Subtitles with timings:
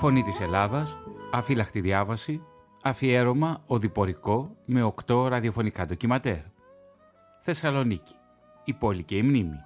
[0.00, 0.96] Φωνή της Ελλάδας,
[1.32, 2.42] αφύλακτη διάβαση,
[2.82, 6.38] αφιέρωμα οδηπορικό με οκτώ ραδιοφωνικά ντοκιματέρ.
[7.40, 8.14] Θεσσαλονίκη,
[8.64, 9.56] η πόλη και η μνήμη.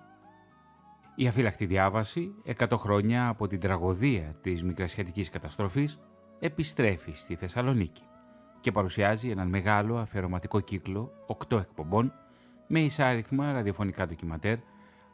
[1.15, 5.99] Η αφύλακτη διάβαση, 100 χρόνια από την τραγωδία της μικρασιατικής καταστροφής,
[6.39, 8.03] επιστρέφει στη Θεσσαλονίκη
[8.61, 11.13] και παρουσιάζει έναν μεγάλο αφιερωματικό κύκλο
[11.49, 12.13] 8 εκπομπών
[12.67, 14.57] με εισάριθμα ραδιοφωνικά ντοκιματέρ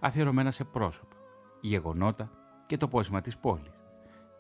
[0.01, 1.17] αφιερωμένα σε πρόσωπα,
[1.61, 2.31] γεγονότα
[2.67, 3.80] και το πόσημα της πόλης,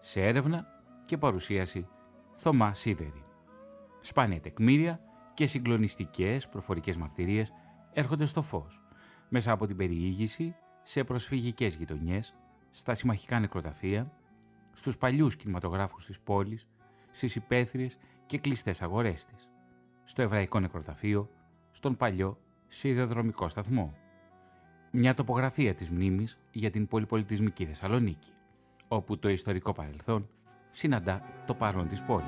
[0.00, 0.66] σε έρευνα
[1.04, 1.88] και παρουσίαση
[2.34, 3.24] Θωμά Σίδερη.
[4.00, 5.00] Σπάνια τεκμήρια
[5.34, 7.52] και συγκλονιστικές προφορικές μαρτυρίες
[7.92, 8.82] έρχονται στο φως,
[9.28, 12.34] μέσα από την περιήγηση σε προσφυγικές γειτονιές,
[12.70, 14.12] στα συμμαχικά νεκροταφεία,
[14.72, 16.66] στους παλιούς κινηματογράφους της πόλης,
[17.10, 17.96] στις υπαίθριες
[18.26, 19.48] και κλειστές αγορές της,
[20.04, 21.30] στο εβραϊκό νεκροταφείο,
[21.70, 23.94] στον παλιό σιδεδρομικό σταθμό.
[24.90, 28.32] Μια τοπογραφία της μνήμης για την πολυπολιτισμική Θεσσαλονίκη,
[28.92, 30.28] όπου το ιστορικό παρελθόν
[30.70, 32.26] συναντά το παρόν της πόλης.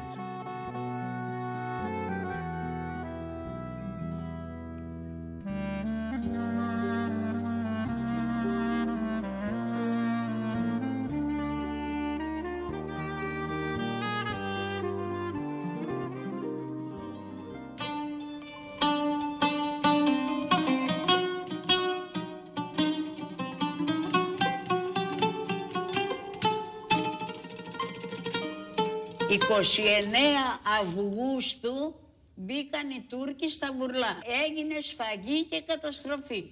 [30.81, 31.95] Αυγούστου
[32.35, 34.17] μπήκαν οι Τούρκοι στα Βουρλά.
[34.47, 36.45] Έγινε σφαγή και καταστροφή.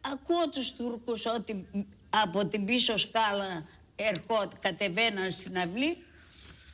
[0.00, 1.66] Ακούω τους Τούρκους ότι
[2.10, 5.96] από την πίσω σκάλα ερχόταν, κατεβαίναν στην αυλή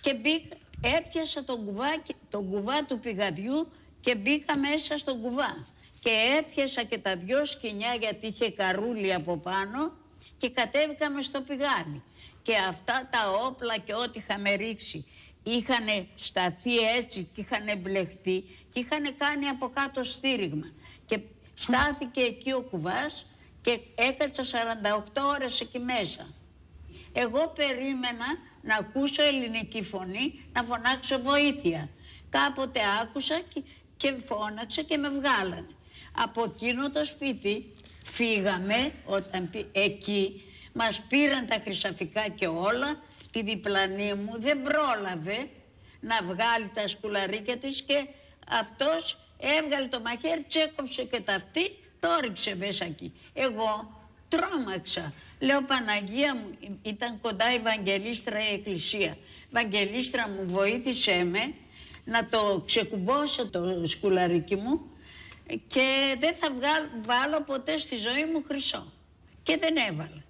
[0.00, 0.56] και μπήκα,
[0.98, 5.66] έπιασα τον κουβά, τον κουβά του πηγαδιού και μπήκα μέσα στον κουβά.
[6.00, 9.92] Και έπιασα και τα δυο σκηνιά γιατί είχε καρούλι από πάνω
[10.36, 12.02] και κατέβηκαμε στο πηγάδι.
[12.42, 15.06] Και αυτά τα όπλα και ό,τι είχαμε ρίξει
[15.42, 20.66] είχαν σταθεί έτσι και είχαν μπλεχτεί και είχαν κάνει από κάτω στήριγμα.
[21.06, 21.18] Και
[21.54, 23.26] στάθηκε εκεί ο κουβάς
[23.62, 26.34] και έκατσα 48 ώρες εκεί μέσα.
[27.12, 28.26] Εγώ περίμενα
[28.62, 31.88] να ακούσω ελληνική φωνή, να φωνάξω βοήθεια.
[32.30, 33.62] Κάποτε άκουσα και,
[33.96, 35.66] και φώναξα και με βγάλανε.
[36.12, 37.72] Από εκείνο το σπίτι
[38.04, 40.42] φύγαμε όταν εκεί
[40.72, 43.00] μας πήραν τα χρυσαφικά και όλα
[43.32, 45.48] τη διπλανή μου δεν πρόλαβε
[46.00, 48.06] να βγάλει τα σκουλαρίκια της και
[48.48, 51.70] αυτός έβγαλε το μαχαίρι, τσέκοψε και τα αυτή,
[52.00, 53.12] το ρίξε μέσα εκεί.
[53.32, 55.12] Εγώ τρόμαξα.
[55.38, 59.16] Λέω Παναγία μου, ήταν κοντά η Βαγγελίστρα η εκκλησία.
[59.50, 61.54] Βαγγελίστρα μου βοήθησέ με
[62.04, 64.80] να το ξεκουμπώσω το σκουλαρίκι μου
[65.66, 66.48] και δεν θα
[67.06, 68.92] βάλω ποτέ στη ζωή μου χρυσό.
[69.42, 70.22] Και δεν έβαλα.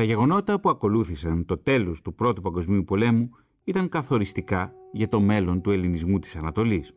[0.00, 3.30] Τα γεγονότα που ακολούθησαν το τέλος του Πρώτου Παγκοσμίου Πολέμου
[3.64, 6.92] ήταν καθοριστικά για το μέλλον του ελληνισμού της Ανατολής.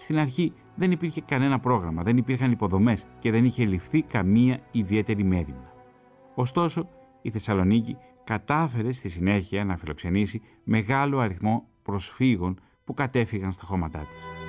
[0.00, 5.24] Στην αρχή δεν υπήρχε κανένα πρόγραμμα, δεν υπήρχαν υποδομές και δεν είχε ληφθεί καμία ιδιαίτερη
[5.24, 5.72] μέρημνα.
[6.34, 6.88] Ωστόσο,
[7.22, 14.39] η Θεσσαλονίκη κατάφερε στη συνέχεια να φιλοξενήσει μεγάλο αριθμό προσφύγων που κατέφυγαν στα χώματά της.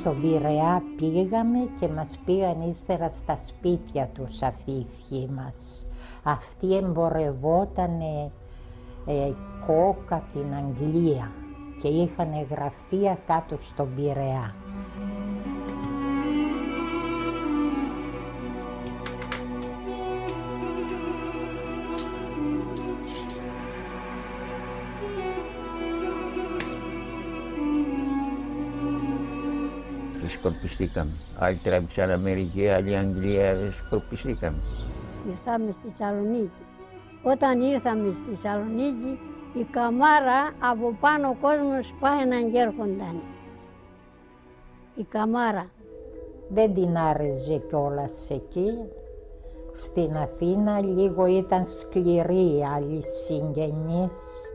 [0.00, 5.86] Στον Πειραιά πήγαμε και μας πήγαν ύστερα στα σπίτια τους αυτοί οι θείοι μας.
[6.22, 8.00] Αυτοί εμπορευόταν
[9.06, 9.32] ε,
[9.66, 11.32] κόκα από την Αγγλία
[11.82, 14.54] και είχαν γραφεία κάτω στον Πειραιά.
[30.40, 31.10] Σκορπιστήκαμε.
[31.38, 34.62] Άλλοι τράβηξαν Αμερική, άλλοι Αγγλία, σκορπιστήκαμε.
[35.30, 36.62] Ήρθαμε στη Θεσσαλονίκη.
[37.22, 39.18] Όταν ήρθαμε στη Θεσσαλονίκη,
[39.54, 43.20] η καμάρα από πάνω ο κόσμος πάει να έρχονταν.
[44.94, 45.66] Η καμάρα.
[46.48, 48.70] Δεν την άρεσε κιόλας εκεί.
[49.72, 54.52] Στην Αθήνα λίγο ήταν σκληρή οι άλλοι συγγενείς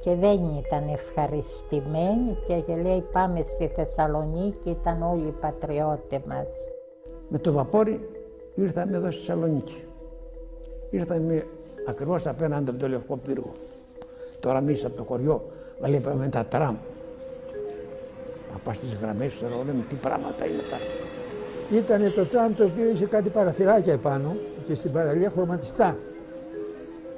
[0.00, 6.68] και δεν ήταν ευχαριστημένοι και λέει πάμε στη Θεσσαλονίκη, ήταν όλοι οι πατριώτες μας.
[7.28, 8.08] Με το βαπόρι
[8.54, 9.84] ήρθαμε εδώ στη Θεσσαλονίκη.
[10.90, 11.46] Ήρθαμε
[11.88, 13.52] ακριβώς απέναντι από το Λευκό Πύργο.
[14.40, 15.44] Τώρα εμείς από το χωριό
[15.80, 16.76] βλέπαμε τα τραμ.
[18.52, 20.76] Να πας στις γραμμές, ξέρω, λέμε τι πράγματα είναι αυτά.
[21.76, 24.36] Ήταν το τραμ το οποίο είχε κάτι παραθυράκια επάνω
[24.66, 25.98] και στην παραλία χρωματιστά.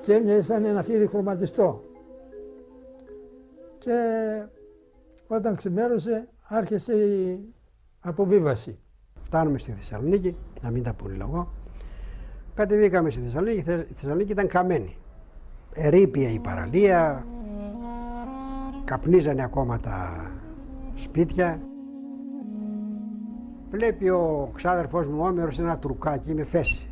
[0.02, 1.82] Και έμοιαζε σαν ένα φίδι χρωματιστό.
[3.82, 4.42] Και
[5.26, 7.40] όταν ξημέρωσε άρχισε η
[8.00, 8.78] αποβίβαση.
[9.22, 11.52] Φτάνουμε στη Θεσσαλονίκη, να μην τα πολυλογώ.
[12.54, 14.96] Κατεβήκαμε στη Θεσσαλονίκη, η Θεσσαλονίκη ήταν καμένη.
[15.74, 17.26] Ερήπια η παραλία,
[18.84, 20.30] καπνίζανε ακόμα τα
[20.94, 21.60] σπίτια.
[23.70, 26.86] Βλέπει ο ξάδερφός μου Όμηρος ένα τουρκάκι με θέση.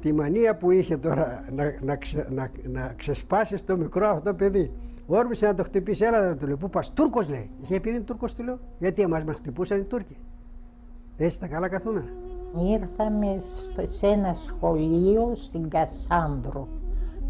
[0.00, 1.98] Τη μανία που είχε τώρα να, να,
[2.30, 4.72] να, να ξεσπάσει στο μικρό αυτό παιδί.
[5.12, 6.56] Όρμησε να το χτυπήσει, έλα δεν του λέει.
[6.56, 7.50] Πού πας, Τούρκος λέει.
[7.62, 8.58] Είχε επειδή είναι Τούρκος του λέω.
[8.78, 10.16] Γιατί εμάς μας χτυπούσαν οι Τούρκοι.
[11.16, 12.08] Έτσι τα καλά καθούμενα.
[12.56, 16.68] Ήρθαμε στο, σε ένα σχολείο στην Κασάνδρου.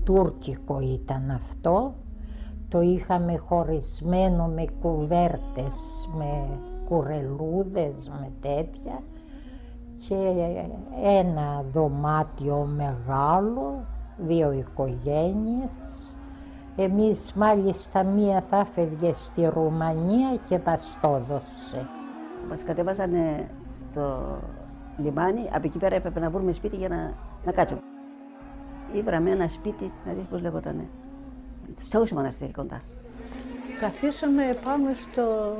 [0.05, 1.94] Τούρκικο ήταν αυτό.
[2.69, 9.03] Το είχαμε χωρισμένο με κουβέρτες, με κουρελούδες, με τέτοια
[10.09, 10.25] και
[11.03, 13.85] ένα δωμάτιο μεγάλο,
[14.19, 16.19] δύο οικογένειες
[16.77, 21.89] εμείς μάλιστα μία θα έφευγε στη Ρουμανία και μας το έδωσε.
[22.49, 23.13] Μας κατέβαζαν
[23.73, 24.39] στο
[24.97, 27.15] λιμάνι, από εκεί πέρα έπρεπε να βρούμε σπίτι για να,
[27.45, 27.81] να κάτσουμε.
[28.93, 30.89] Ήβραμε ένα σπίτι, να δεις πώς λέγονταν,
[31.77, 32.81] στο Τσαούσι Μοναστήρι κοντά.
[33.81, 35.57] Καθίσαμε πάνω στο,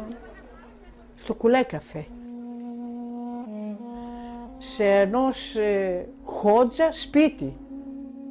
[1.15, 2.07] στο κουλέκαφε.
[4.59, 7.57] Σε ενός ε, χότζα σπίτι.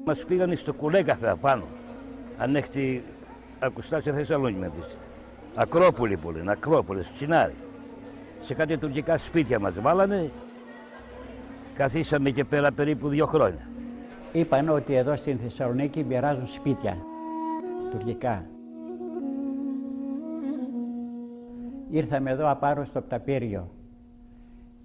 [0.06, 1.64] Μας πήγανε στο κουλέκαφε απάνω
[2.40, 3.02] αν έχετε
[3.60, 4.98] ακουστά σε Θεσσαλονίκη να δεις.
[5.56, 7.56] Ακρόπολη που λένε, Ακρόπολης, Τσινάρι.
[8.42, 10.32] Σε κάτι τουρκικά σπίτια μας βάλανε.
[11.74, 13.68] Καθίσαμε και πέρα περίπου δύο χρόνια.
[14.32, 16.98] Είπαν ότι εδώ στην Θεσσαλονίκη μοιράζουν σπίτια
[17.92, 18.46] τουρκικά.
[21.90, 23.70] Ήρθαμε εδώ απάρω στο Πταπύριο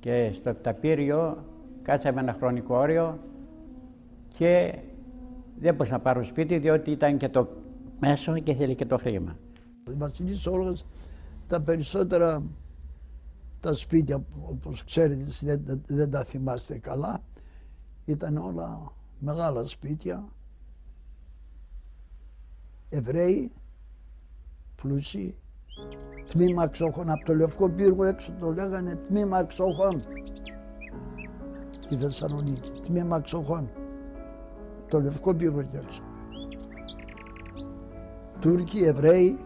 [0.00, 1.44] και στο Πταπύριο
[1.82, 3.18] κάτσαμε ένα χρονικό όριο
[4.38, 4.74] και
[5.58, 7.48] δεν μπορούσα να πάρω σπίτι διότι ήταν και το
[8.00, 9.36] μέσο και θέλει και το χρήμα.
[9.90, 10.86] Η Βασιλής Όλγας
[11.46, 12.42] τα περισσότερα
[13.60, 17.22] τα σπίτια όπως ξέρετε δεν, δεν τα θυμάστε καλά
[18.04, 20.28] ήταν όλα μεγάλα σπίτια.
[22.88, 23.52] Εβραίοι
[24.82, 25.36] πλούσιοι
[26.26, 30.02] τμήμα εξόχων από το Λευκό Πύργο έξω το λέγανε τμήμα εξόχων.
[31.88, 33.83] Τη Θεσσαλονίκη τμήμα εξόχων
[34.94, 36.02] το λευκό πύργο κι έξω.
[38.40, 39.38] Τούρκοι, Εβραίοι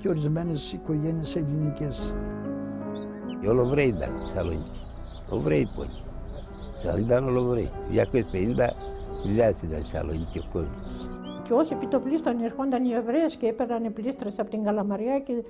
[0.00, 2.14] και ορισμένες οικογένειες ελληνικές.
[3.42, 4.80] Οι Ολοβραίοι ήταν στη Θεσσαλονίκη.
[5.30, 5.88] Ολοβραίοι πόλη.
[6.82, 7.70] Σαν ήταν Ολοβραίοι.
[7.90, 8.72] 250
[9.22, 11.08] χιλιάδες ήταν στη Θεσσαλονίκη ο κόσμος.
[11.42, 15.44] Και όσοι επιτοπλίστων ερχόνταν οι Εβραίες και έπαιρναν πλήστρες από την Καλαμαριά και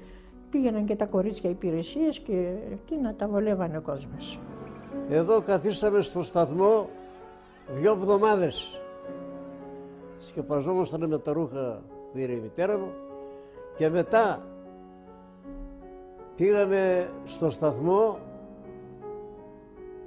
[0.50, 4.40] πήγαιναν και τα κορίτσια υπηρεσίες και εκεί να τα βολεύανε ο κόσμος.
[5.08, 6.88] Εδώ καθίσαμε στο σταθμό
[7.68, 8.80] δύο εβδομάδες
[10.18, 12.92] σκεπαζόμασταν με τα ρούχα που πήρε η μητέρα μου
[13.76, 14.42] και μετά
[16.36, 18.18] πήγαμε στο σταθμό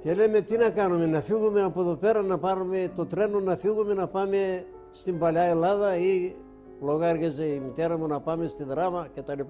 [0.02, 3.56] και λέμε τι να κάνουμε, να φύγουμε από εδώ πέρα, να πάρουμε το τρένο, να
[3.56, 6.34] φύγουμε, να πάμε στην Παλιά Ελλάδα ή
[6.80, 9.40] λογάριαζε η μητέρα μου να πάμε στη Δράμα κτλ.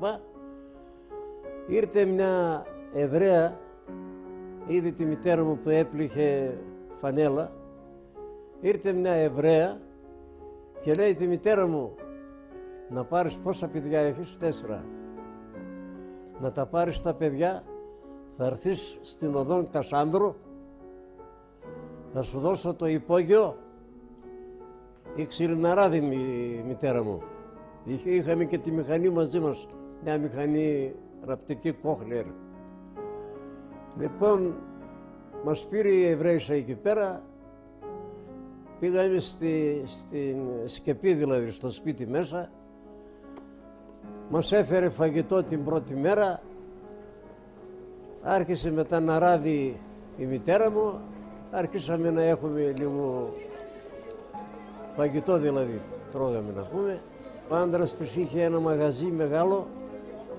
[1.67, 3.59] Ήρθε μια Εβραία,
[4.67, 6.59] είδε τη μητέρα μου που έπληχε
[7.01, 7.51] φανέλα
[8.61, 9.81] ήρθε μια Εβραία
[10.81, 11.95] και λέει τη μητέρα μου
[12.89, 14.85] να πάρεις πόσα παιδιά έχεις, τέσσερα.
[16.41, 17.65] να τα πάρεις τα παιδιά,
[18.37, 20.35] θα έρθεις στην οδόν Κασάνδρου,
[22.13, 23.57] θα σου δώσω το υπόγειο,
[25.15, 27.23] η ξυριναράδη η μητέρα μου.
[27.85, 29.67] Είχε, είχαμε και τη μηχανή μαζί μας,
[30.03, 32.25] μια μηχανή ραπτική Κόχλερ.
[33.99, 34.55] Λοιπόν,
[35.45, 37.23] μας πήρε η Εβραίησα εκεί πέρα,
[38.81, 42.51] πήγαμε στη, στην σκεπή δηλαδή, στο σπίτι μέσα,
[44.31, 46.41] μας έφερε φαγητό την πρώτη μέρα,
[48.23, 49.81] άρχισε μετά να ράβει
[50.17, 51.01] η μητέρα μου,
[51.51, 53.35] άρχισαμε να έχουμε λίγο
[54.97, 55.81] φαγητό δηλαδή,
[56.13, 57.01] τρώγαμε να πούμε.
[57.49, 59.67] Ο άντρας τους είχε ένα μαγαζί μεγάλο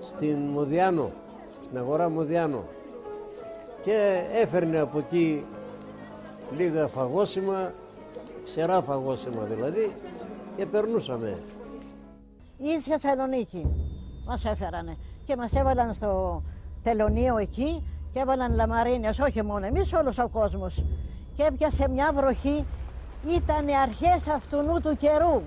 [0.02, 1.12] στην Μοδιάνο,
[1.64, 2.64] στην αγορά Μοδιάνο.
[3.82, 5.46] Και έφερνε από εκεί
[6.58, 7.74] λίγα φαγόσιμα,
[8.44, 9.96] ξερά φαγόσιμα δηλαδή
[10.58, 11.38] και περνούσαμε.
[12.58, 13.68] Ή Θεσσαλονίκη
[14.26, 16.44] μας έφερανε και μας έβαλαν στο
[16.84, 20.84] τελωνίο εκεί και έβαλαν λαμαρίνες, όχι μόνο εμείς, όλος ο κόσμος.
[21.36, 22.66] Και έπιασε μια βροχή,
[23.28, 25.42] ήταν οι αρχές αυτού του καιρού.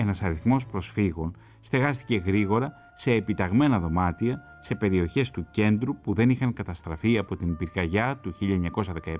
[0.00, 6.52] Ένας αριθμός προσφύγων στεγάστηκε γρήγορα σε επιταγμένα δωμάτια σε περιοχές του κέντρου που δεν είχαν
[6.52, 8.34] καταστραφεί από την πυρκαγιά του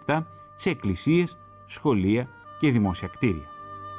[0.06, 0.24] 1917
[0.56, 3.48] σε εκκλησίες, σχολεία και δημόσια κτίρια.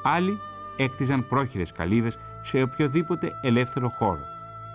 [0.04, 0.38] Άλλοι
[0.78, 4.24] έκτιζαν πρόχειρες καλύβες σε οποιοδήποτε ελεύθερο χώρο,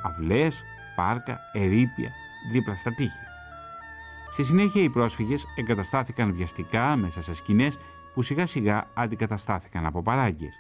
[0.02, 0.62] αυλές,
[0.96, 2.10] πάρκα, ερήπια,
[2.52, 3.24] δίπλα στα τείχη.
[4.30, 7.78] Στη συνέχεια οι πρόσφυγες εγκαταστάθηκαν βιαστικά μέσα σε σκηνές
[8.14, 10.54] που σιγά σιγά αντικαταστάθηκαν από παράγκες.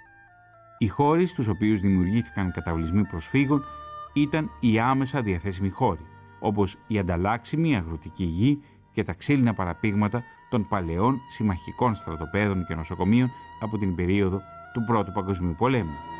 [0.78, 3.64] Οι χώροι στους οποίους δημιουργήθηκαν καταβλισμοί προσφύγων
[4.12, 6.06] ήταν οι άμεσα διαθέσιμοι χώροι,
[6.40, 13.30] όπως η ανταλλάξιμη αγροτική γη και τα ξύλινα παραπήγματα των παλαιών συμμαχικών στρατοπέδων και νοσοκομείων
[13.60, 14.40] από την περίοδο
[14.72, 16.15] του Πρώτου Παγκοσμίου Πολέμου.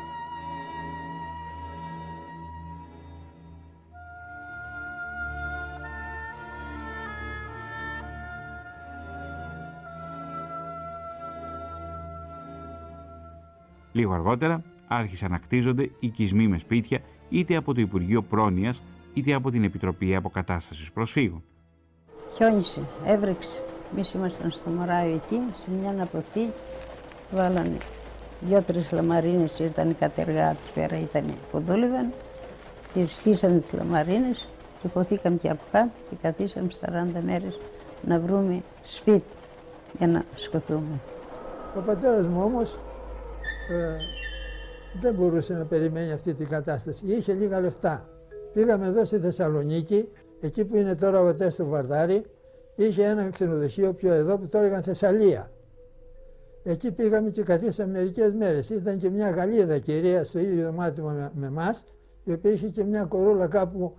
[13.97, 16.99] Λίγο αργότερα άρχισαν να κτίζονται οικισμοί με σπίτια
[17.29, 21.43] είτε από το Υπουργείο Πρόνοιας είτε από την Επιτροπή Αποκατάστασης Προσφύγων.
[22.35, 23.63] Χιόνισε, έβρεξε.
[23.93, 26.51] Εμείς ήμασταν στο Μωράιο εκεί, σε μια αποθήκη.
[27.31, 27.77] Βάλανε
[28.41, 32.13] δύο-τρει λαμαρίνες, ήρθαν οι κατεργάτες πέρα, ήταν που δούλευαν.
[32.93, 34.47] Και στήσανε τις λαμαρίνες
[34.81, 37.59] και ποθήκαμε και από κάτω και καθίσαμε 40 μέρες
[38.07, 39.33] να βρούμε σπίτι
[39.97, 40.99] για να σκοτούμε.
[41.77, 42.77] Ο πατέρας μου όμως
[43.69, 43.97] ε,
[44.99, 47.05] δεν μπορούσε να περιμένει αυτή την κατάσταση.
[47.05, 48.09] Είχε λίγα λεφτά.
[48.53, 50.09] Πήγαμε εδώ στη Θεσσαλονίκη
[50.39, 52.25] εκεί που είναι τώρα ο Τέστο Βαρδάρη,
[52.75, 55.51] είχε ένα ξενοδοχείο πιο εδώ που το έλεγαν Θεσσαλία.
[56.63, 58.69] Εκεί πήγαμε και καθίσαμε μερικές μέρες.
[58.69, 61.75] Ήταν και μια Γαλλίδα κυρία στο ίδιο δωμάτιο με, με εμά,
[62.23, 63.97] η οποία είχε και μια κορούλα κάπου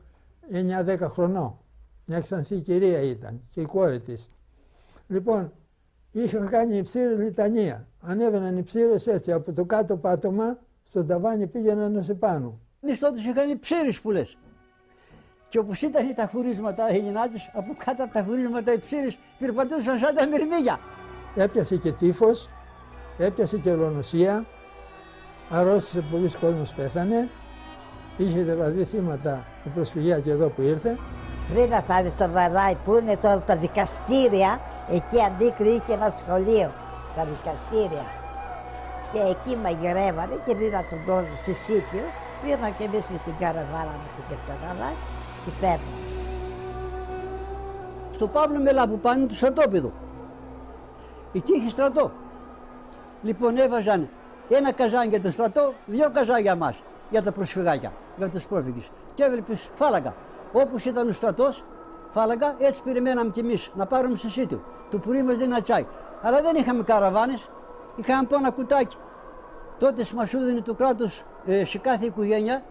[0.86, 1.58] 9-10 χρονών.
[2.06, 4.30] Μια ξανθή κυρία ήταν και η κόρη της.
[5.08, 5.52] Λοιπόν,
[6.12, 7.86] είχαν κάνει υψήρη λιτανία.
[8.10, 12.58] Ανέβαιναν οι ψήρες έτσι από το κάτω πάτωμα στο ταβάνι πήγαιναν ω επάνω.
[12.80, 14.36] Εμεί τότε είχαν ψήρες που λες.
[15.48, 19.98] Και όπως ήταν τα χωρίσματα οι γυνάτε, από κάτω από τα χωρίσματα οι ψήρες περπατούσαν
[19.98, 20.78] σαν τα μυρμήγια.
[21.34, 22.48] Έπιασε και τύφος,
[23.18, 24.44] έπιασε και ολονοσία,
[25.50, 27.28] αρρώστησε πολλοί κόσμος πέθανε,
[28.16, 30.98] είχε δηλαδή θύματα η προσφυγιά και εδώ που ήρθε.
[31.52, 34.60] Πριν να πάμε στο Βαράι που είναι τώρα τα δικαστήρια,
[34.90, 36.72] εκεί αντίκρι είχε ένα σχολείο,
[37.14, 38.06] τα δικαστήρια.
[39.12, 42.04] Και εκεί μαγειρεύανε και πήγα τον κόσμο στη Σίτιο,
[42.42, 44.90] πήγαμε και εμείς με την καραβάνα με την Κετσανάλα
[45.44, 45.98] και παίρνουμε.
[48.10, 49.92] Στο Παύλο Μελά που πάνε του στρατόπεδου.
[51.32, 52.10] Εκεί είχε στρατό.
[53.22, 54.08] Λοιπόν έβαζαν
[54.48, 58.90] ένα καζάνι για τον στρατό, δύο καζάνια για μας, για τα προσφυγάκια, για τους πρόσφυγες.
[59.14, 60.14] Και έβλεπες φάλαγγα.
[60.52, 61.64] Όπως ήταν ο στρατός,
[62.10, 64.62] φάλαγγα, έτσι περιμέναμε κι εμείς να πάρουμε στο σίτιο.
[64.90, 65.86] Το πουρί μας δεν τσάι.
[66.22, 67.50] Αλλά δεν είχαμε καραβάνες,
[67.96, 68.96] είχαμε πάνω ένα κουτάκι.
[69.78, 72.62] Τότε μας έδινε το κράτος ε, σε κάθε οικογένεια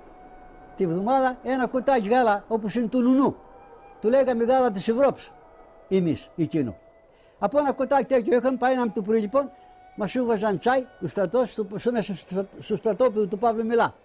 [0.76, 3.36] τη βδομάδα ένα κουτάκι γάλα όπως είναι του Νουνού.
[4.02, 5.32] Του λέγαμε γάλα της Ευρώπης,
[5.89, 6.76] εμείς, εκείνο.
[7.39, 9.52] Από ένα κουτάκι τέτοιο είχαμε πάει να το πρωί λοιπόν,
[9.95, 12.15] μας έβαζαν τσάι ο στρατός στο, μέσα
[12.60, 13.95] στο στρατόπεδο του Παύλου Μιλά.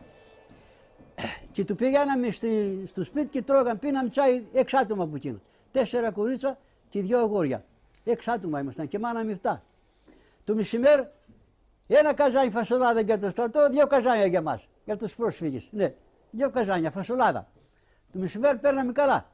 [1.53, 5.40] Και του πηγαίναμε στη, στο σπίτι και τρώγαμε, πίναμε τσάι έξι άτομα από εκείνο.
[5.73, 7.64] Τέσσερα κορίτσα και δύο αγόρια.
[8.05, 9.62] Έξι άτομα ήμασταν και μάνα φτά.
[10.45, 11.09] Το μεσημέρι
[11.87, 15.69] ένα καζάνι φασολάδα για το στρατό, δύο καζάνια για μας, για τους πρόσφυγες.
[15.71, 15.95] Ναι,
[16.31, 17.51] δύο καζάνια φασολάδα.
[18.12, 19.31] Το μεσημέρι παίρναμε καλά.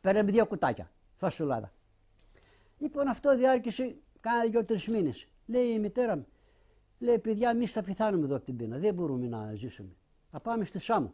[0.00, 1.72] Παίρναμε δύο κουτάκια φασολάδα.
[2.78, 5.26] Λοιπόν, αυτό διάρκησε κάνα δύο-τρει μήνες.
[5.46, 6.26] Λέει η μητέρα μου,
[6.98, 8.78] λέει παιδιά, εμείς θα πεθάνουμε εδώ από την πείνα.
[8.78, 9.96] Δεν μπορούμε να ζήσουμε.
[10.30, 11.12] Θα πάμε στη Σάμο.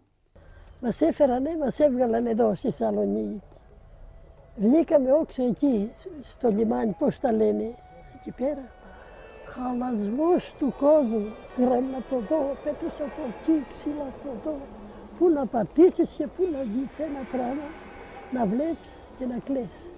[0.81, 3.43] Μας έφερανε, μας έβγαλαν εδώ στη Σαλονίκη.
[4.57, 5.91] Βγήκαμε όξω εκεί,
[6.23, 7.75] στο λιμάνι, πώς τα λένε,
[8.15, 8.65] εκεί πέρα.
[9.45, 11.35] Χαλασμός του κόσμου.
[11.57, 14.57] Πήραμε από εδώ, πέτρε από εκεί, ξύλα από εδώ.
[15.19, 17.69] Πού να πατήσεις και πού να βγεις ένα πράγμα,
[18.33, 19.91] να βλέπεις και να κλαίσει.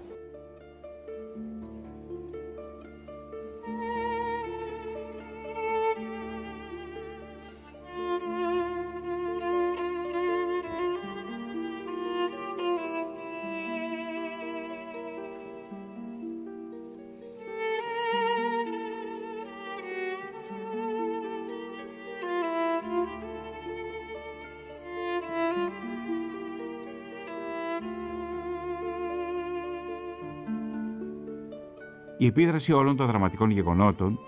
[32.17, 34.19] Η επίδραση όλων των δραματικών γεγονότων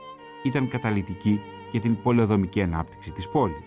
[0.44, 3.64] ήταν καταλητική για την πολεοδομική ανάπτυξη της πόλης.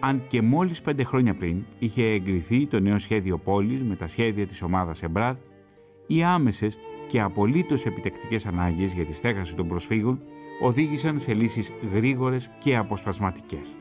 [0.00, 4.46] Αν και μόλις πέντε χρόνια πριν είχε εγκριθεί το νέο σχέδιο πόλης με τα σχέδια
[4.46, 5.34] της ομάδας Εμπράρ,
[6.06, 10.20] οι άμεσες και απολύτως επιτεκτικές ανάγκες για τη στέγαση των προσφύγων
[10.62, 13.76] οδήγησαν σε λύσεις γρήγορες και αποσπασματικές,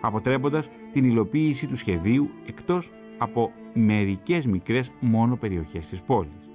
[0.00, 6.50] αποτρέποντας την υλοποίηση του σχεδίου εκτός από μερικές μικρές μόνο περιοχές της πόλης.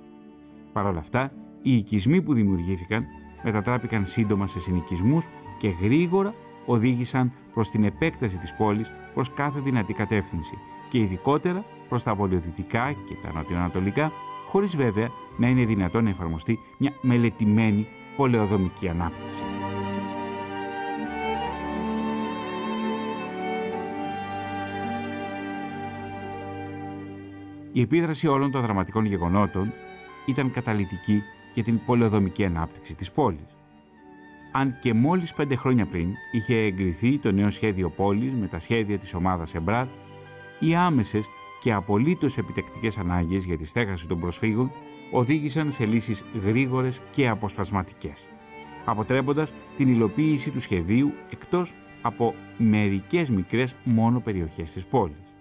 [0.74, 3.06] Παρ' όλα αυτά, οι οικισμοί που δημιουργήθηκαν
[3.43, 6.34] μετατράπηκαν σύντομα σε συνοικισμούς και γρήγορα
[6.65, 10.58] οδήγησαν προς την επέκταση της πόλης προς κάθε δυνατή κατεύθυνση
[10.89, 14.12] και ειδικότερα προς τα βολιοδυτικά και τα νοτιοανατολικά,
[14.47, 19.43] χωρίς βέβαια να είναι δυνατόν να εφαρμοστεί μια μελετημένη πολεοδομική ανάπτυξη.
[27.71, 29.74] Η επίδραση όλων των δραματικών γεγονότων
[30.26, 33.56] ήταν καταλητική για την πολεοδομική ανάπτυξη της πόλης.
[34.52, 38.98] Αν και μόλις πέντε χρόνια πριν είχε εγκριθεί το νέο σχέδιο πόλης με τα σχέδια
[38.98, 39.86] της ομάδας Εμπράρ,
[40.60, 41.26] οι άμεσες
[41.62, 44.72] και απολύτως επιτεκτικές ανάγκες για τη στέγαση των προσφύγων
[45.12, 48.28] οδήγησαν σε λύσεις γρήγορες και αποσπασματικές,
[48.86, 55.34] αποτρέποντας την υλοποίηση του σχεδίου εκτός από μερικές μικρές μόνο περιοχές της πόλης.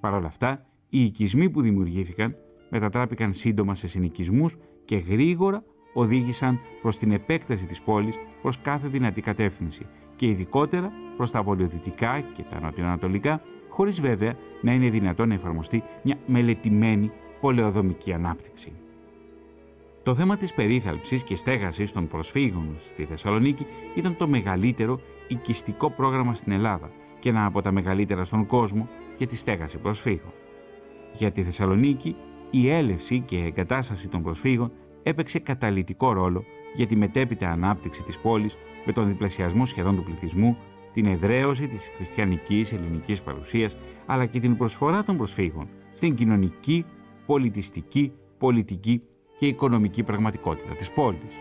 [0.00, 2.36] Παρ' όλα αυτά, οι οικισμοί που δημιουργήθηκαν
[2.70, 4.56] μετατράπηκαν σύντομα σε συνοικισμούς
[4.90, 11.30] και γρήγορα οδήγησαν προς την επέκταση της πόλης προς κάθε δυνατή κατεύθυνση και ειδικότερα προς
[11.30, 18.12] τα βολιοδυτικά και τα νοτιοανατολικά, χωρίς βέβαια να είναι δυνατόν να εφαρμοστεί μια μελετημένη πολεοδομική
[18.12, 18.72] ανάπτυξη.
[20.02, 26.34] Το θέμα της περίθαλψης και στέγασης των προσφύγων στη Θεσσαλονίκη ήταν το μεγαλύτερο οικιστικό πρόγραμμα
[26.34, 30.32] στην Ελλάδα και ένα από τα μεγαλύτερα στον κόσμο για τη στέγαση προσφύγων.
[31.12, 32.16] Για τη Θεσσαλονίκη,
[32.50, 38.56] η έλευση και εγκατάσταση των προσφύγων έπαιξε καταλητικό ρόλο για τη μετέπειτα ανάπτυξη της πόλης
[38.86, 40.56] με τον διπλασιασμό σχεδόν του πληθυσμού,
[40.92, 46.84] την εδραίωση της χριστιανικής ελληνικής παρουσίας, αλλά και την προσφορά των προσφύγων στην κοινωνική,
[47.26, 49.02] πολιτιστική, πολιτική
[49.38, 51.34] και οικονομική πραγματικότητα της πόλης.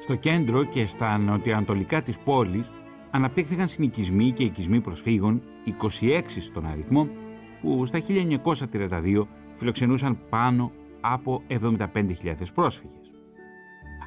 [0.00, 2.70] Στο κέντρο και στα νοτιοανατολικά της πόλης
[3.10, 5.42] αναπτύχθηκαν συνοικισμοί και οικισμοί προσφύγων
[6.00, 7.08] 26 στον αριθμό
[7.60, 13.10] που στα 1932 φιλοξενούσαν πάνω από 75.000 πρόσφυγες.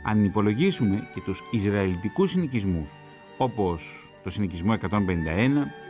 [0.03, 2.91] Αν υπολογίσουμε και τους Ισραηλιτικούς συνοικισμούς
[3.37, 4.77] όπως το συνοικισμό 151,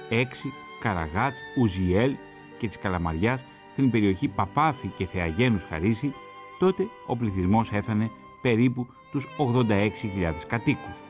[0.10, 2.16] 6, Καραγάτς, Ουζιέλ
[2.58, 6.14] και της Καλαμαριάς στην περιοχή Παπάφη και Θεαγένους Χαρίση,
[6.60, 8.10] τότε ο πληθυσμός έφτανε
[8.42, 11.02] περίπου τους 86.000 κατοίκους.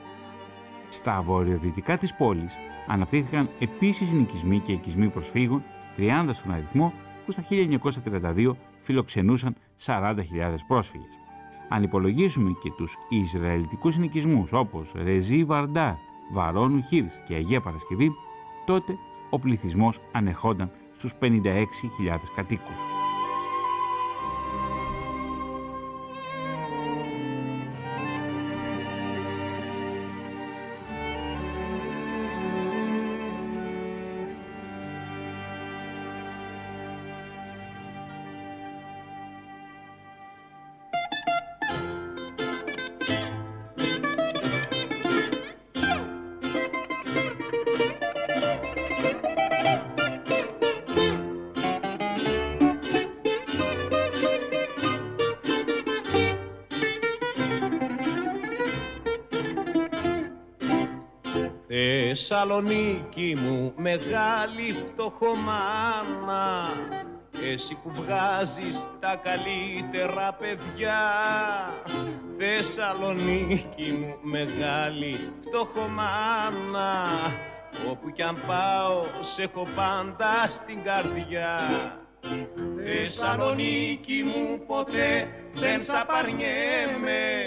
[0.89, 2.55] Στα βορειοδυτικά της πόλης
[2.87, 5.63] αναπτύχθηκαν επίσης συνοικισμοί και οικισμοί προσφύγων
[6.01, 6.93] 30 στον αριθμό
[7.25, 7.43] που στα
[8.35, 10.15] 1932 φιλοξενούσαν 40.000
[10.67, 11.19] πρόσφυγες.
[11.69, 15.97] Αν υπολογίσουμε και τους Ισραηλιτικούς συνοικισμούς όπως Ρεζί Βαρντά,
[16.33, 18.11] Βαρόνου Χίρς και Αγία Παρασκευή,
[18.65, 18.97] τότε
[19.29, 23.00] ο πληθυσμός ανεχόταν στους 56.000 κατοίκους.
[62.13, 66.69] Θεσσαλονίκη μου μεγάλη φτωχομάνα
[67.51, 71.01] εσύ που βγάζεις τα καλύτερα παιδιά.
[72.37, 76.93] Θεσσαλονίκη μου μεγάλη φτωχομάνα
[77.89, 81.59] Όπου κι αν πάω σε έχω πάντα στην καρδιά.
[82.85, 87.45] Θεσσαλονίκη μου ποτέ δεν σ' απαρνιέμαι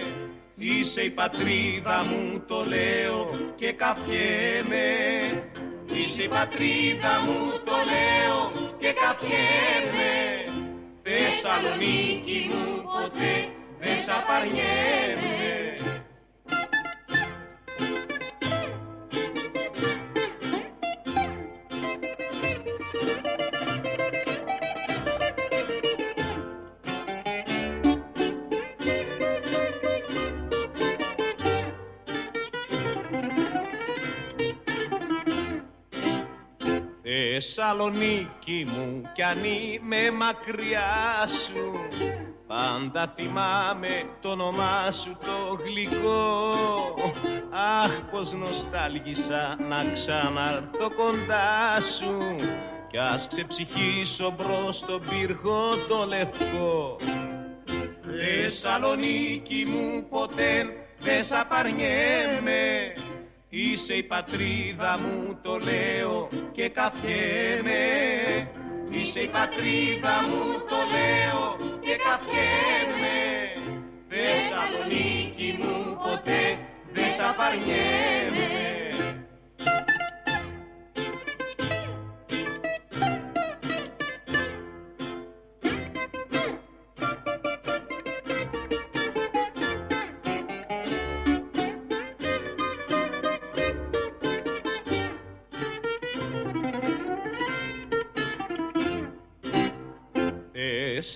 [0.57, 4.87] Είσαι η πατρίδα μου το λέω και καφιέμαι
[5.93, 10.15] Είσαι η πατρίδα μου το λέω και καφιέμαι
[11.03, 13.49] Θεσσαλονίκη μου ποτέ
[13.81, 15.84] δεν σ' απαρνιέμαι
[37.17, 41.73] Θεσσαλονίκη μου κι αν είμαι μακριά σου
[42.47, 46.45] Πάντα θυμάμαι το όνομά σου το γλυκό.
[47.83, 52.37] Αχ πως νοστάλγησα να ξαναρθώ κοντά σου
[52.91, 56.97] Κι ας ξεψυχήσω μπρος στον πύργο το λευκό.
[58.03, 60.67] Θεσσαλονίκη μου ποτέ
[61.01, 62.93] δεν σ' απαρνιέμαι
[63.57, 67.83] Είσαι η πατρίδα μου το λέω και καφιέμαι
[68.91, 73.19] Είσαι η πατρίδα μου το λέω και καφιέμαι
[74.09, 76.59] Θεσσαλονίκη μου ποτέ
[76.93, 78.84] δεν σ' απαρνιέμαι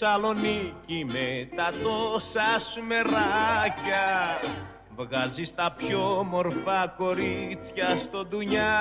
[0.01, 4.41] Θεσσαλονίκη με τα τόσα σου μεράκια
[4.97, 8.79] Βγάζεις τα πιο μορφά κορίτσια στο ντουνιά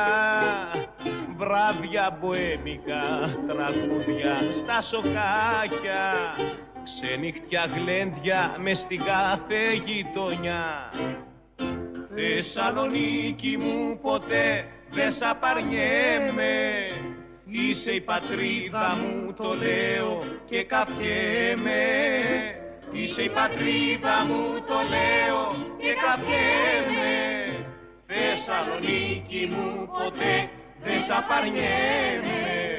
[1.37, 6.13] Βράδια μποέμικα, τραγούδια στα σοκάκια.
[6.83, 10.91] Ξενύχτια γλέντια μες στη κάθε γειτονιά.
[12.15, 16.87] Θεσσαλονίκη μου ποτέ δεν σ' απαρνιέμαι
[17.49, 21.83] Είσαι η πατρίδα μου το λέω και καφιέμαι
[22.91, 25.41] Είσαι η πατρίδα μου το λέω
[25.77, 27.15] και καφιέμαι
[28.05, 30.49] Θεσσαλονίκη μου ποτέ
[30.83, 32.76] δεν σ' απαρνιέμαι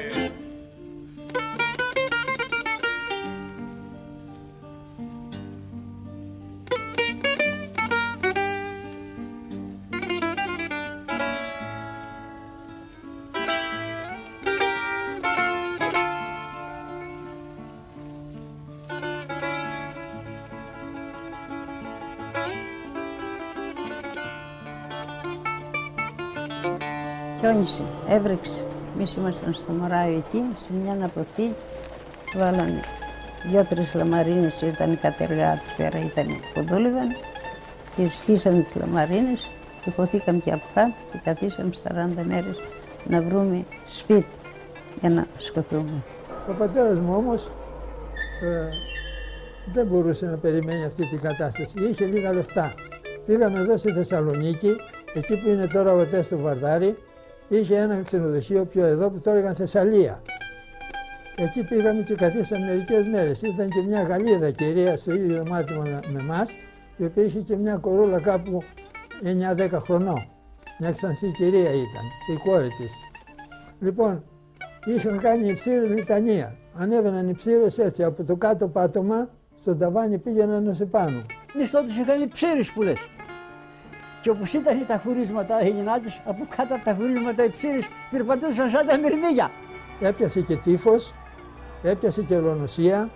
[27.39, 28.63] Χιόνισε, έβρεξε.
[28.95, 31.55] Εμείς ήμασταν στο Μωράιο εκεί, σε μια αποθήκη.
[32.37, 32.81] Βάλανε
[33.49, 37.07] δύο-τρει λαμαρίνες, ήταν οι κατεργάτες πέρα, ήταν που δούλευαν.
[37.95, 39.49] Και στήσαμε τις λαμαρίνες
[39.81, 42.55] και χωθήκαμε και από κάτω και καθίσαμε 40 μέρες
[43.07, 44.33] να βρούμε σπίτι
[44.99, 46.03] για να σκοτούμε.
[46.49, 47.51] Ο πατέρας μου όμως
[48.43, 48.69] ε,
[49.73, 51.73] δεν μπορούσε να περιμένει αυτή την κατάσταση.
[51.89, 52.73] Είχε λίγα λεφτά.
[53.25, 54.75] Πήγαμε εδώ στη Θεσσαλονίκη,
[55.13, 56.97] εκεί που είναι τώρα ο Τέστο Βαρδάρη,
[57.49, 60.21] είχε ένα ξενοδοχείο πιο εδώ που το έλεγαν Θεσσαλία.
[61.35, 63.41] Εκεί πήγαμε και καθίσαμε μερικές μέρες.
[63.41, 65.81] Ήταν και μια Γαλλίδα κυρία στο ίδιο δωμάτιο
[66.11, 66.47] με εμά,
[66.97, 68.63] η οποία είχε και μια κορούλα κάπου
[69.57, 70.27] 9-10 χρονών.
[70.79, 72.91] Μια ξανθή κυρία ήταν και η κόρη της.
[73.79, 74.23] Λοιπόν,
[74.85, 76.55] είχαν κάνει ψήρη λιτανία.
[76.77, 79.29] Ανέβαιναν οι ψήρες έτσι από το κάτω πάτωμα
[79.61, 81.25] στο ταβάνι πήγαιναν ως επάνω.
[81.55, 83.07] Εμείς τότε είχαμε ψήρες που λες.
[84.21, 88.69] Και όπως ήταν τα φουρίσματα οι γυνάτες, από κάτω από τα φουρίσματα οι ψήρες περπατούσαν
[88.69, 89.51] σαν τα μυρμήγια.
[89.99, 91.13] Έπιασε και τύφος,
[91.83, 93.09] έπιασε και ολονοσία,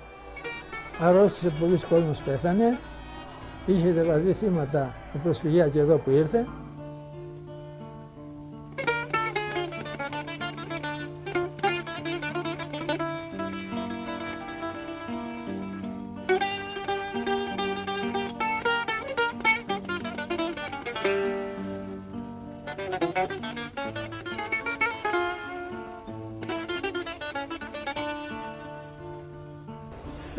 [0.99, 2.79] αρρώστησε πολλοί κόσμος πέθανε,
[3.65, 6.47] είχε δηλαδή θύματα η προσφυγιά και εδώ που ήρθε.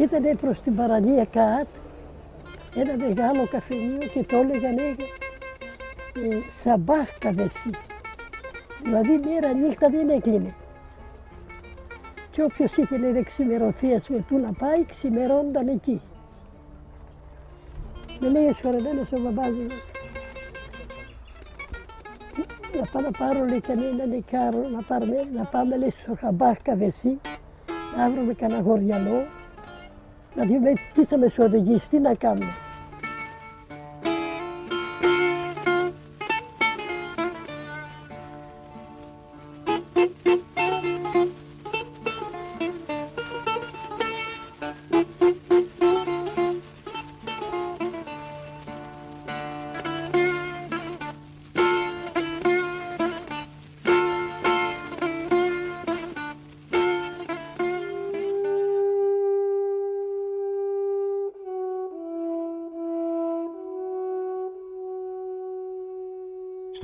[0.05, 1.67] Ήταν προς την παραλία ΚΑΤ
[2.75, 4.99] ένα μεγάλο καφενείο και το έλεγαν ε,
[6.49, 7.71] Σαμπάχ Καβεσί.
[8.83, 10.55] Δηλαδή μέρα νύχτα δεν έκλεινε.
[12.31, 16.01] Και όποιος ήθελε να ξημερωθεί ας με πού να πάει, ξημερώνταν εκεί.
[18.21, 19.91] Με λέει εσωρεμένος ο μπαμπάς μας.
[22.77, 27.21] Να πάω να πάρω λέει κανένα νεκάρο, να, πάρουμε, να πάμε λέει στο Χαμπάχ Καβεσί,
[27.97, 29.23] να βρούμε κανένα γοριανό,
[30.35, 32.64] να δούμε τι θα με οδηγήσει, τι να κάνουμε.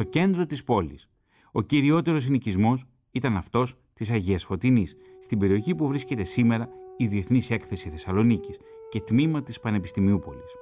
[0.00, 1.08] Στο κέντρο της πόλης.
[1.52, 7.50] Ο κυριότερος συνοικισμός ήταν αυτός της Αγίας Φωτεινής, στην περιοχή που βρίσκεται σήμερα η Διεθνής
[7.50, 8.56] Έκθεση Θεσσαλονίκης
[8.88, 10.54] και τμήμα της Πανεπιστημίου Πόλης.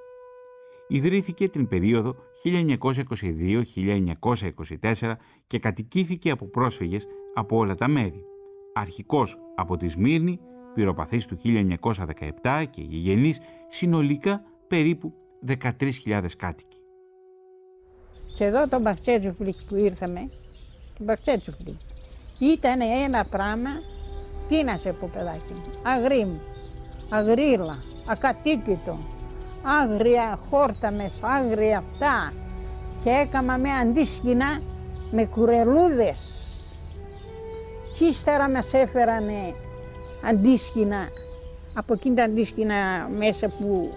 [0.88, 8.24] Ιδρύθηκε την περίοδο 1922-1924 και κατοικήθηκε από πρόσφυγες από όλα τα μέρη.
[8.74, 10.40] Αρχικός από τη Σμύρνη,
[10.74, 11.38] πυροπαθής του
[12.42, 15.14] 1917 και γηγενής συνολικά περίπου
[15.46, 16.77] 13.000 κάτοικοι.
[18.38, 20.28] Και εδώ το Μπαχτσέτσουφλικ που ήρθαμε,
[20.98, 21.80] το Μπαχτσέτσουφλικ,
[22.38, 23.70] ήταν ένα πράγμα,
[24.48, 26.38] τι να σε πω παιδάκι μου, αγρίμ,
[27.10, 28.98] αγρίλα, ακατοίκητο,
[29.62, 32.32] άγρια χόρτα μέσα, άγρια αυτά
[33.04, 34.60] και έκαμα με αντίσκηνα
[35.10, 36.46] με κουρελούδες.
[37.98, 39.54] Και ύστερα μας έφερανε
[40.28, 41.04] αντίσκηνα,
[41.74, 43.90] από εκείνη τα αντίσκηνα μέσα που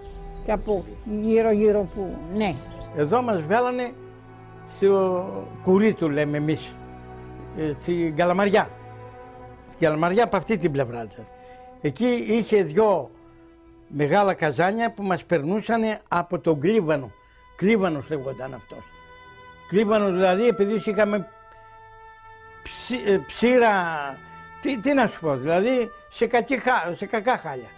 [0.43, 0.85] και από
[1.21, 2.53] γύρω γύρω που, ναι.
[2.95, 3.93] Εδώ μας βγάλανε
[4.75, 5.25] στο
[5.63, 6.75] κουρί του λέμε εμείς,
[7.57, 8.69] ε, στην Καλαμαριά.
[9.67, 11.07] Στην Καλαμαριά από αυτή την πλευρά
[11.81, 13.11] Εκεί είχε δυο
[13.87, 17.11] μεγάλα καζάνια που μας περνούσαν από τον Κλίβανο.
[17.55, 18.83] Κλίβανος λέγονταν αυτός.
[19.67, 21.27] Κλίβανος δηλαδή επειδή είχαμε
[22.63, 23.71] ψ, ε, ψήρα,
[24.61, 26.61] τι, τι, να σου πω, δηλαδή σε, κακή,
[26.95, 27.69] σε κακά χάλια.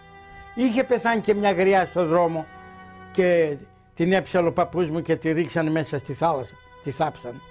[0.55, 2.45] Είχε πεθάνει και μια γριά στο δρόμο
[3.11, 3.55] και
[3.95, 7.41] την έψαλε ο παππούς μου και τη ρίξανε μέσα στη θάλασσα τη θάψαν.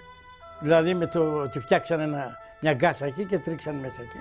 [0.61, 4.21] Δηλαδή με το, τη φτιάξανε ένα, μια γκάσα εκεί και τρίξαν μέσα εκεί.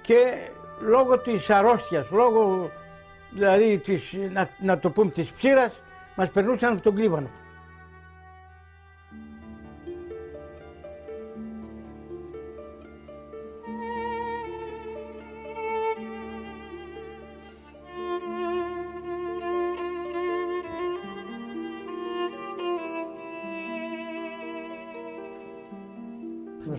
[0.00, 2.70] Και λόγω της αρρώστιας, λόγω
[3.30, 5.72] δηλαδή της, να, να το πούμε της ψήρας,
[6.14, 7.30] μας περνούσαν από τον κλίβανο.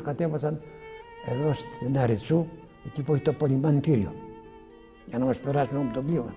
[0.08, 0.62] Κατέβασαν
[1.26, 2.46] εδώ στην Αριτσού,
[2.86, 4.14] εκεί που έχει το πολυμαντήριο,
[5.08, 6.36] για να μας περάσουν από τον κλίβανο.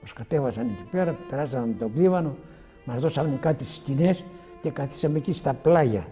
[0.00, 2.36] Μας κατέβασαν εκεί πέρα, περάσαμε τον κλίβανο,
[2.84, 4.24] μας δώσαν κάτι σκηνές
[4.60, 6.06] και καθίσαμε εκεί στα πλάγια.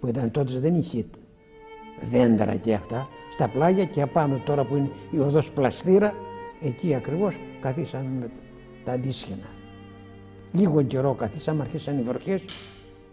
[0.00, 1.04] που ήταν τότε δεν είχε
[2.10, 6.14] δέντρα και αυτά, στα πλάγια και απάνω τώρα που είναι η οδός πλαστήρα,
[6.60, 8.30] εκεί ακριβώς καθίσαμε με
[8.84, 9.48] τα αντίσχυνα.
[10.52, 12.44] Λίγο καιρό καθίσαμε, αρχίσαν οι βροχές,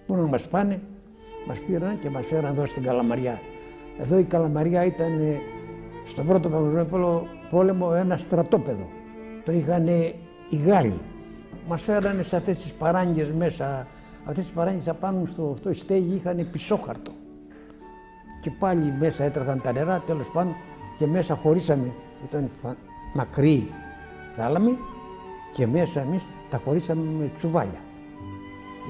[0.06, 0.82] που να μας πάνε,
[1.48, 3.42] μας πήραν και μας φέραν εδώ στην Καλαμαριά.
[3.98, 5.42] Εδώ η Καλαμαριά ήταν ε,
[6.06, 8.88] στον πρώτο παγκοσμίο πόλεμο ένα στρατόπεδο.
[9.46, 9.88] Το είχαν
[10.50, 11.00] οι Γάλλοι.
[11.68, 13.88] Μας φέρανε σε αυτές τις παράγγες μέσα,
[14.26, 17.12] αυτές τις παράγγες απάνω στο, στο στέγη είχαν πισόχαρτο.
[18.42, 20.56] Και πάλι μέσα έτρεχαν τα νερά, τέλος πάντων,
[20.98, 21.92] και μέσα χωρίσαμε,
[22.28, 22.50] ήταν
[23.14, 23.68] μακρύ
[24.36, 24.78] θάλαμη
[25.54, 27.80] και μέσα εμείς τα χωρίσαμε με τσουβάλια.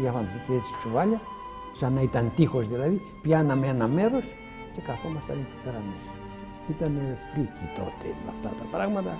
[0.01, 1.21] Είχαμε έτσι τσουβάλια,
[1.77, 4.23] σαν να ήταν τείχος δηλαδή, πιάναμε ένα μέρος
[4.75, 6.11] και καθόμασταν εκεί πέρα μέσα.
[6.69, 9.19] Ήταν φρίκι τότε με αυτά τα πράγματα.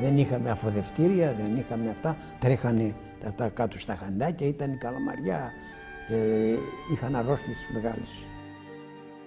[0.00, 2.16] Δεν είχαμε αφοδευτήρια, δεν είχαμε αυτά.
[2.38, 2.94] Τρέχανε
[3.26, 5.52] αυτά κάτω στα χαντάκια, ήταν η καλαμαριά
[6.08, 6.16] και
[6.92, 8.24] είχαν αρρώστιες μεγάλες.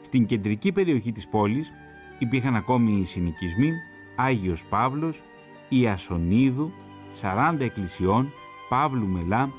[0.02, 1.72] Στην κεντρική περιοχή της πόλης
[2.18, 3.72] υπήρχαν ακόμη οι συνοικισμοί
[4.16, 5.22] Άγιος Παύλος,
[5.70, 6.72] Ιασονίδου,
[7.22, 8.32] 40 εκκλησιών,
[8.70, 9.50] Παύλου Μελά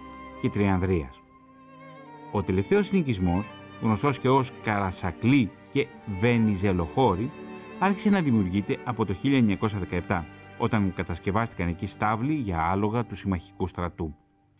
[0.40, 1.23] και Τριανδρίας.
[2.34, 3.50] Ο τελευταίος συνοικισμός,
[3.82, 5.86] γνωστός και ως Καρασακλή και
[6.20, 7.30] Βενιζελοχώρη,
[7.78, 9.14] άρχισε να δημιουργείται από το
[10.08, 10.24] 1917,
[10.58, 14.14] όταν κατασκευάστηκαν εκεί στάβλοι για άλογα του συμμαχικού στρατού.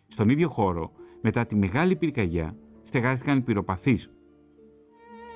[0.07, 4.11] Στον ίδιο χώρο, μετά τη Μεγάλη Πυρκαγιά, στεγάστηκαν πυροπαθείς.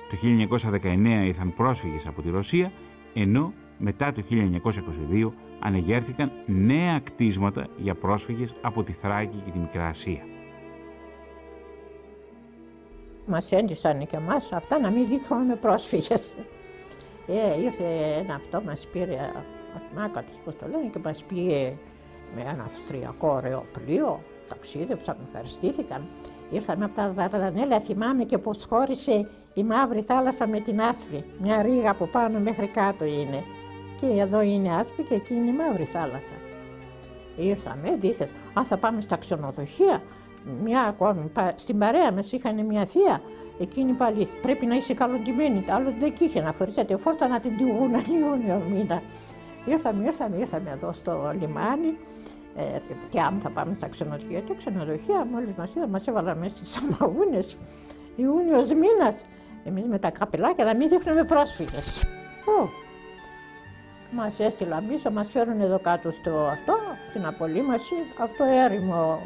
[0.09, 2.71] Το 1919 ήρθαν πρόσφυγες από τη Ρωσία,
[3.13, 9.87] ενώ μετά το 1922 ανεγέρθηκαν νέα κτίσματα για πρόσφυγες από τη Θράκη και τη Μικρά
[9.87, 10.28] Ασία.
[13.31, 16.35] Μας έντυσαν και εμάς αυτά να μην δείχνουμε με πρόσφυγες.
[17.27, 17.83] Ε, ήρθε
[18.19, 19.17] ένα αυτό, μας πήρε
[19.95, 21.77] άκατος, πώς το λένε, και μας πήγε
[22.35, 24.21] με ένα αυστριακό ωραίο πλοίο.
[24.47, 26.07] Ταξίδεψαν, ευχαριστήθηκαν.
[26.49, 31.25] Ήρθαμε από τα Δαρδανέλα, θυμάμαι και πως χώρισε η μαύρη θάλασσα με την άσπρη.
[31.39, 33.43] Μια ρίγα από πάνω μέχρι κάτω είναι.
[33.99, 36.33] Και εδώ είναι άσπρη και εκεί είναι η μαύρη θάλασσα.
[37.35, 40.01] Ήρθαμε, δίθετ, αν θα πάμε στα ξενοδοχεία,
[40.63, 43.21] μια ακόμη, στην παρέα μας είχαν μια θεία,
[43.59, 47.91] εκείνη πάλι πρέπει να είσαι καλοντημένη, άλλο δεν είχε να φορήσετε φόρτα να την τηγούν
[47.93, 49.01] Ιούνιο μήνα.
[49.65, 51.97] Ήρθαμε, ήρθαμε, ήρθαμε εδώ στο λιμάνι
[52.55, 52.77] ε,
[53.09, 56.77] και αν θα πάμε στα ξενοδοχεία, τα ξενοδοχεία μόλις μας είδα μας έβαλαν μέσα στις
[56.77, 57.57] αμαγούνες,
[58.15, 59.25] Ιούνιος μήνας,
[59.63, 62.03] εμείς με τα καπελάκια να μην δείχνουμε πρόσφυγες.
[62.45, 62.69] Ω,
[64.11, 66.75] μας έστειλαν πίσω, μας φέρουν εδώ κάτω στο αυτό,
[67.09, 69.19] στην απολύμαση, αυτό έρημο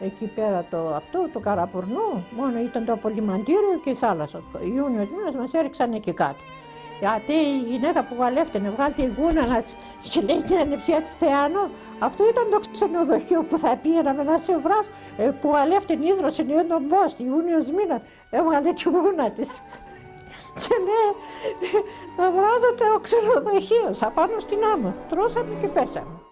[0.00, 4.42] εκεί πέρα το αυτό, το Καραπουρνού, μόνο ήταν το απολυμαντήριο και η θάλασσα.
[4.60, 6.42] Ιούνιος μήνας μας έριξαν εκεί κάτω.
[7.00, 9.62] Γιατί η γυναίκα που βαλεύτηκε, βγάλει τη γούνα να
[10.10, 14.58] και λέει την ανεψία του Θεάνου, αυτό ήταν το ξενοδοχείο που θα πήγαιναμε να σε
[14.58, 19.60] βράσω, ε, που βαλεύτηκε ίδρωσε η τον Μπόστη, Ιούνιος μήνα, έβγαλε τη γούνα της.
[20.60, 21.10] Και λέει,
[22.16, 24.94] θα βράζω το ξενοδοχείο, θα πάνω στην άμμο.
[25.08, 26.27] Τρώσαμε και πέσαμε.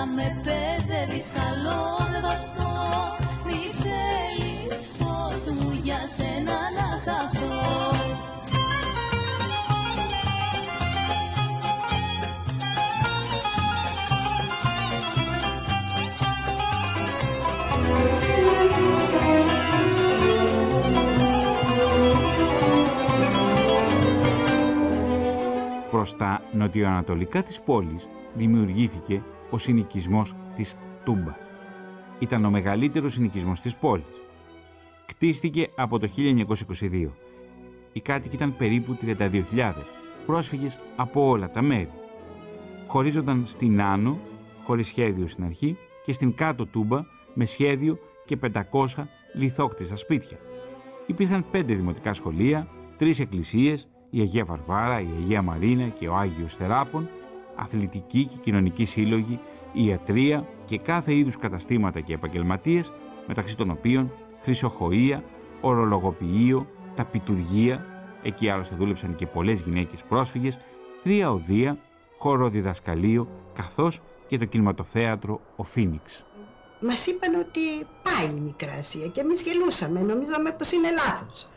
[0.00, 2.72] Να με παιδεύεις άλλο δεν βαστώ
[3.44, 7.48] Μη θέλεις φως μου για σένα να χαθώ.
[25.90, 30.74] Προς τα νοτιοανατολικά της πόλης δημιουργήθηκε ο συνοικισμός της
[31.04, 31.36] Τούμπας.
[32.18, 34.04] Ήταν ο μεγαλύτερος συνοικισμός της πόλης.
[35.06, 37.12] Κτίστηκε από το 1922.
[37.92, 39.72] Οι κάτοικοι ήταν περίπου 32.000,
[40.26, 41.90] πρόσφυγες από όλα τα μέρη.
[42.86, 44.18] Χωρίζονταν στην Άνω,
[44.64, 47.00] χωρίς σχέδιο στην αρχή, και στην Κάτω Τούμπα,
[47.34, 50.38] με σχέδιο και 500 λιθόκτιστα σπίτια.
[51.06, 56.54] Υπήρχαν πέντε δημοτικά σχολεία, τρεις εκκλησίες, η Αγία Βαρβάρα, η Αγία Μαρίνα και ο Άγιος
[56.54, 57.08] Θεράπων,
[57.60, 59.40] αθλητικοί και κοινωνικοί σύλλογοι,
[59.72, 62.92] ιατρία και κάθε είδους καταστήματα και επαγγελματίες,
[63.26, 64.12] μεταξύ των οποίων
[64.44, 65.20] χρυσοχοΐα,
[65.60, 67.86] ορολογοποιείο, ταπιτουργία,
[68.22, 70.58] εκεί άλλωστε δούλεψαν και πολλές γυναίκες πρόσφυγες,
[71.02, 71.78] τρία οδεία,
[72.18, 76.24] χώρο διδασκαλείο, καθώς και το κινηματοθέατρο «Ο Φίνιξ».
[76.80, 77.60] Μας είπαν ότι
[78.02, 81.48] πάει η Μικρά Ασία και εμείς γελούσαμε, νομίζαμε πως είναι λάθος.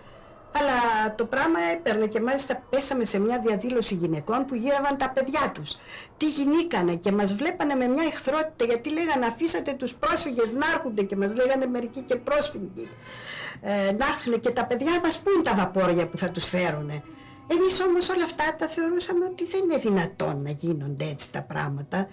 [0.60, 5.52] Αλλά το πράγμα έπαιρνε και μάλιστα πέσαμε σε μια διαδήλωση γυναικών που γύραβαν τα παιδιά
[5.54, 5.78] τους.
[6.18, 11.04] Τι γινήκανε και μας βλέπανε με μια εχθρότητα γιατί λέγανε αφήσατε τους πρόσφυγες να έρχονται
[11.04, 12.90] και μας λέγανε μερικοί και πρόσφυγοι.
[13.62, 17.04] Ε, να έρθουν και τα παιδιά μας πού είναι τα βαπόρια που θα τους φέρουνε.
[17.48, 22.08] Εμείς όμως όλα αυτά τα θεωρούσαμε ότι δεν είναι δυνατόν να γίνονται έτσι τα πράγματα.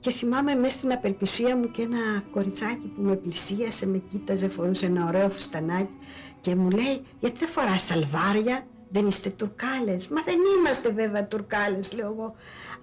[0.00, 4.86] Και θυμάμαι μέσα στην απελπισία μου και ένα κοριτσάκι που με πλησίασε, με κοίταζε, φορούσε
[4.86, 5.94] ένα ωραίο φουστανάκι
[6.40, 10.08] και μου λέει γιατί δεν φοράς σαλβάρια, δεν είστε τουρκάλες.
[10.08, 12.34] Μα δεν είμαστε βέβαια τουρκάλες, λέω εγώ.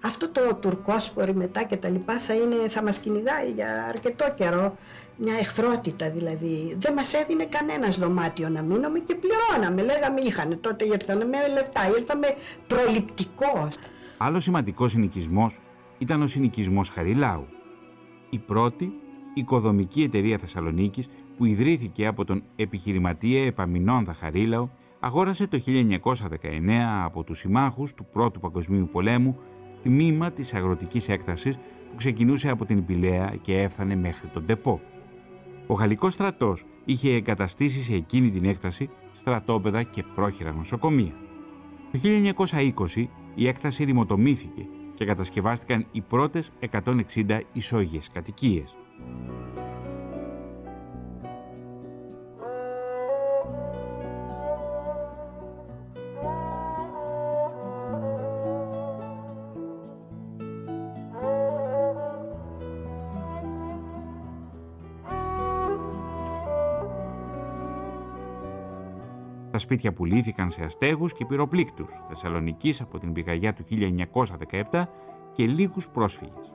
[0.02, 4.76] Αυτό το τουρκόσπορι μετά και τα λοιπά θα, είναι, θα μας κυνηγάει για αρκετό καιρό.
[5.16, 6.76] Μια εχθρότητα δηλαδή.
[6.78, 9.82] Δεν μας έδινε κανένας δωμάτιο να μείνουμε και πληρώναμε.
[9.82, 12.26] Λέγαμε είχανε τότε ήρθανε με λεφτά, ήρθαμε
[12.66, 13.76] προληπτικός.
[14.18, 15.60] Άλλος σημαντικός συνοικισμός
[15.98, 17.46] ήταν ο συνοικισμός Χαριλάου.
[18.30, 18.92] Η πρώτη
[19.34, 24.68] οικοδομική εταιρεία Θεσσαλονίκης που ιδρύθηκε από τον επιχειρηματία Επαμινόνδα Χαρίλαο
[25.00, 26.14] αγόρασε το 1919
[27.04, 29.38] από τους συμμάχους του Πρώτου Παγκοσμίου Πολέμου
[29.82, 34.80] τμήμα της αγροτικής έκτασης που ξεκινούσε από την Πηλαία και έφτανε μέχρι τον Τεπό.
[35.66, 41.12] Ο Γαλλικός στρατός είχε εγκαταστήσει σε εκείνη την έκταση στρατόπεδα και πρόχειρα νοσοκομεία.
[41.92, 41.98] Το
[42.94, 46.52] 1920 η έκταση ρημοτομήθηκε και κατασκευάστηκαν οι πρώτες
[47.14, 48.76] 160 ισόγειες κατοικίες.
[69.58, 73.64] Τα σπίτια πουλήθηκαν σε αστέγους και πυροπλήκτους Θεσσαλονικής από την πυρκαγιά του
[74.70, 74.84] 1917
[75.32, 76.52] και λίγους πρόσφυγες.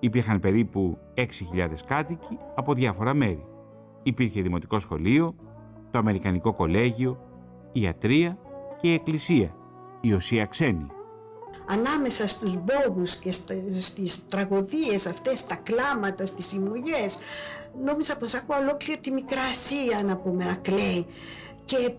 [0.00, 1.24] Υπήρχαν περίπου 6.000
[1.86, 3.46] κάτοικοι από διάφορα μέρη.
[4.02, 5.34] Υπήρχε δημοτικό σχολείο,
[5.90, 7.20] το Αμερικανικό Κολέγιο,
[7.72, 8.38] ιατρία
[8.80, 9.54] και η εκκλησία,
[10.00, 10.86] η Οσία Ξένη.
[11.66, 17.18] Ανάμεσα στους μπόγους και στις τραγωδίες αυτές, τα κλάματα, στις συμμογές,
[17.84, 21.06] νόμιζα πως ακούω ολόκληρη τη Μικρά Ασία να πούμε να κλαίει
[21.68, 21.92] και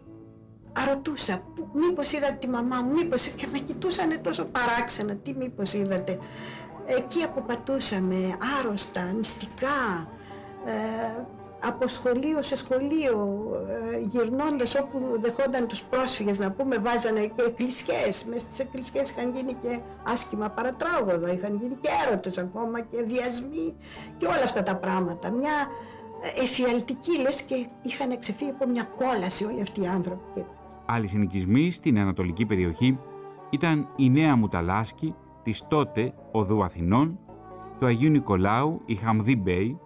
[0.73, 1.43] αρωτούσα
[1.73, 6.17] μήπως είδατε τη μαμά μου, μήπως και με κοιτούσανε τόσο παράξενα, τι μήπως είδατε.
[6.85, 10.09] Εκεί αποπατούσαμε άρρωστα, νηστικά,
[10.65, 11.23] ε,
[11.61, 13.47] από σχολείο σε σχολείο,
[13.93, 18.25] ε, γυρνώντας όπου δεχόνταν τους πρόσφυγες να πούμε, βάζανε και εκκλησιές.
[18.25, 23.75] Μες στις εκκλησιές είχαν γίνει και άσχημα παρατράγωδα, είχαν γίνει και έρωτες ακόμα και διασμοί
[24.17, 25.29] και όλα αυτά τα πράγματα.
[25.29, 25.67] Μια
[26.35, 30.45] εφιαλτική λες και είχαν εξεφύγει από μια κόλαση όλοι αυτοί οι άνθρωποι.
[30.85, 32.99] Άλλοι συνοικισμοί στην ανατολική περιοχή
[33.49, 37.19] ήταν η Νέα Μουταλάσκη, της τότε Οδού Αθηνών,
[37.79, 39.79] του Αγίου Νικολάου, η Χαμδί Μπέη,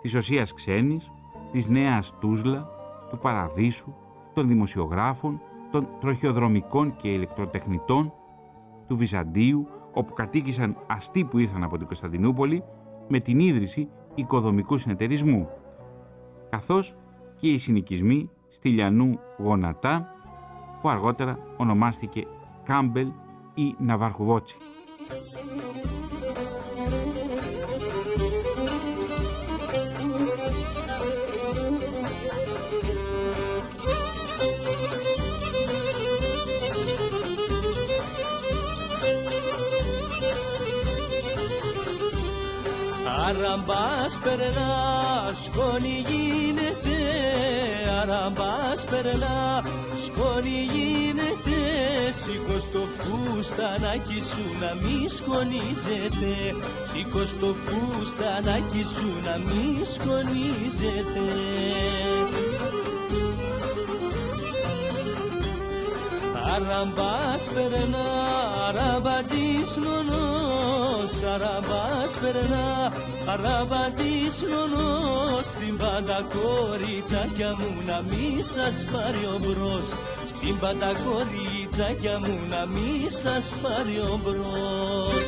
[0.00, 1.10] της Οσίας Ξένης,
[1.52, 2.68] της Νέας Τούσλα,
[3.10, 3.94] του Παραδείσου,
[4.34, 8.12] των δημοσιογράφων, των τροχιοδρομικών και ηλεκτροτεχνητών,
[8.86, 12.62] του Βυζαντίου, όπου κατοίκησαν αστεί που ήρθαν από την Κωνσταντινούπολη
[13.08, 15.48] με την ίδρυση οικοδομικού συνεταιρισμού
[16.50, 16.94] καθώς
[17.36, 20.14] και οι συνοικισμοί στη Λιανού Γονατά,
[20.80, 22.26] που αργότερα ονομάστηκε
[22.64, 23.12] Κάμπελ
[23.54, 24.56] ή Ναβαρχουδότσι.
[43.30, 46.98] Αραμπάς περνάς, σκόνη γίνεται.
[48.00, 49.64] Αραμπάς περνάς,
[50.04, 51.60] σκόνη γίνεται.
[52.20, 56.32] Σήκω στο φουστανάκι σου να μη σκονίζεται.
[56.84, 61.26] Σήκω στο φουστανάκι σου να μη σκονίζεται.
[66.54, 70.49] Αραμπάς περνάς, αραμπατζής νονός
[71.24, 72.92] Αραμπάς περνά,
[73.26, 79.88] αραμπατζής νονός Στην πάντα κοριτσάκια μου να μη σας πάρει ο μπρος.
[80.26, 85.19] Στην πάντα κοριτσάκια μου να μη σας πάρει ο μπρος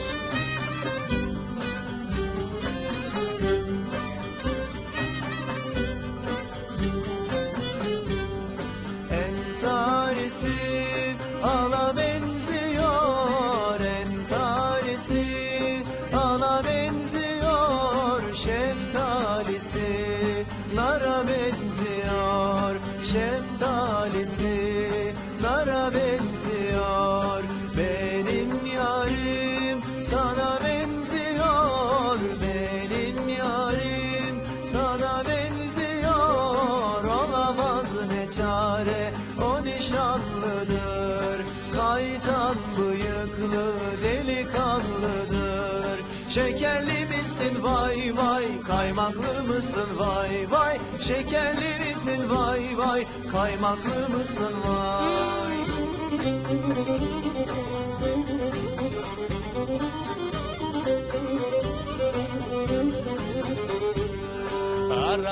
[38.84, 39.12] çare
[39.44, 41.44] o nişanlıdır.
[41.72, 46.00] Kaytan bıyıklı delikanlıdır.
[46.30, 47.62] Şekerli misin?
[47.62, 48.44] Vay vay.
[48.66, 49.88] Kaymaklı mısın?
[49.98, 50.78] Vay vay.
[51.00, 52.30] Şekerli misin?
[52.30, 53.06] Vay vay.
[53.32, 54.54] Kaymaklı mısın?
[54.66, 55.12] Vay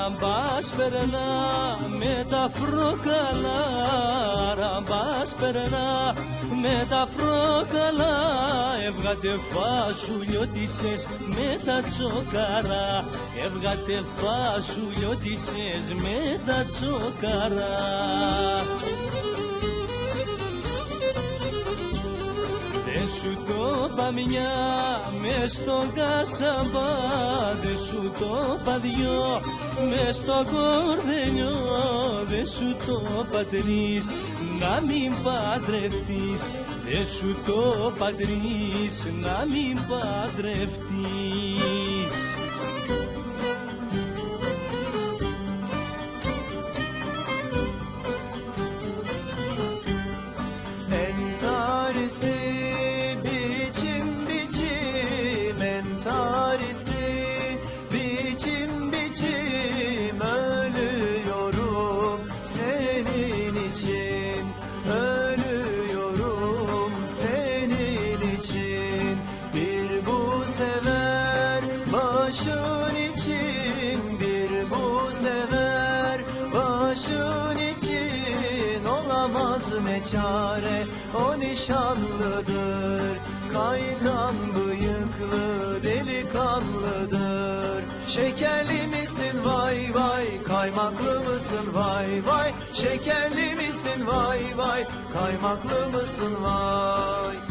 [0.01, 1.29] Αραμπάς περνά
[1.99, 3.59] με τα φρόκαλα
[4.51, 6.15] Αραμπάς περνά
[6.61, 8.15] με τα φρόκαλα.
[8.87, 13.05] Έβγατε φασουλιώτισες με τα τσοκαρά
[13.45, 17.79] Έβγατε φασουλιώτισες με τα τσοκαρά
[23.01, 24.51] Δεν σου το είπα μια
[25.21, 26.89] μες στον κασαμπά
[27.61, 29.41] Δεν σου το είπα δυο
[29.89, 31.57] μες στο κορδελιό
[32.27, 34.13] Δεν σου το είπα τρεις
[34.59, 36.49] να μην παντρευτείς
[36.89, 41.80] Δεν σου το είπα τρεις να μην παντρευτείς
[80.11, 80.85] çare
[81.15, 83.17] o nişanlıdır.
[83.53, 87.83] Kaytan bıyıklı delikanlıdır.
[88.07, 89.45] Şekerli misin?
[89.45, 90.43] Vay vay.
[90.43, 91.73] Kaymaklı mısın?
[91.73, 92.51] Vay vay.
[92.73, 94.07] Şekerli misin?
[94.07, 94.87] Vay vay.
[95.13, 96.43] Kaymaklı mısın?
[96.43, 97.50] Vay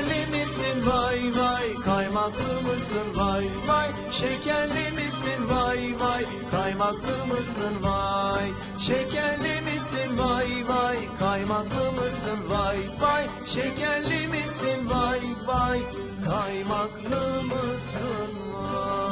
[0.00, 0.86] Şekerli misin?
[0.86, 1.74] Vay vay.
[1.84, 3.16] Kaymaklı mısın?
[3.16, 3.88] Vay vay.
[4.12, 5.48] Şekerli misin?
[5.50, 6.24] Vay vay.
[6.50, 7.74] Kaymaklı mısın?
[7.82, 8.50] Vay.
[8.78, 10.18] Şekerli misin?
[10.18, 10.98] Vay vay.
[11.18, 12.38] Kaymaklı mısın?
[12.50, 13.26] Vay vay.
[13.46, 14.90] Şekerli misin?
[14.90, 15.80] Vay vay.
[16.24, 18.30] Kaymaklı mısın?
[18.52, 19.09] Vay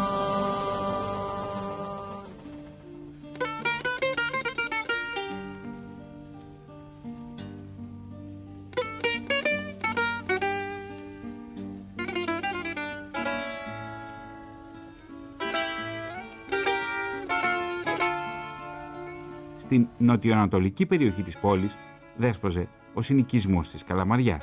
[19.69, 21.77] Στην νοτιοανατολική περιοχή της πόλης
[22.17, 24.43] δέσποζε ο συνοικισμός της Καλαμαριάς.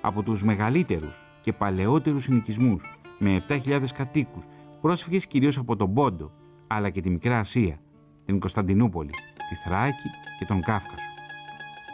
[0.00, 4.44] Από τους μεγαλύτερους και παλαιότερους συνοικισμούς με 7.000 κατοίκους,
[4.80, 6.32] πρόσφυγες κυρίως από τον Πόντο,
[6.66, 7.80] αλλά και τη Μικρά Ασία,
[8.24, 9.10] την Κωνσταντινούπολη,
[9.48, 11.08] τη Θράκη και τον Κάφκασο.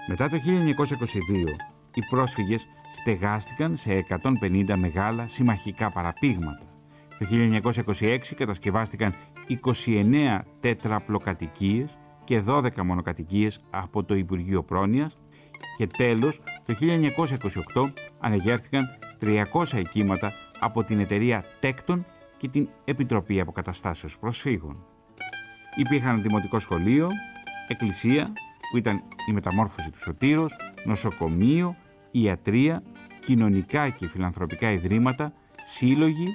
[0.08, 1.56] Μετά το 1922,
[1.94, 6.66] οι πρόσφυγες στεγάστηκαν σε 150 μεγάλα συμμαχικά παραπήγματα.
[7.18, 7.26] Το
[8.00, 9.14] 1926 κατασκευάστηκαν
[9.86, 15.16] 29 τέτραπλοκατοικίες και 12 μονοκατοικίες από το Υπουργείο Πρόνοιας
[15.76, 16.74] και τέλος το
[17.74, 18.86] 1928 ανεγέρθηκαν
[19.20, 19.44] 300
[19.78, 22.06] οικήματα από την εταιρεία Τέκτον
[22.36, 24.84] και την Επιτροπή Αποκαταστάσεως Προσφύγων.
[25.76, 27.08] Υπήρχαν δημοτικό σχολείο,
[27.68, 28.32] εκκλησία
[28.70, 31.76] που ήταν η μεταμόρφωση του Σωτήρος, νοσοκομείο,
[32.10, 32.82] ιατρία,
[33.20, 35.32] κοινωνικά και φιλανθρωπικά ιδρύματα,
[35.64, 36.28] σύλλογοι,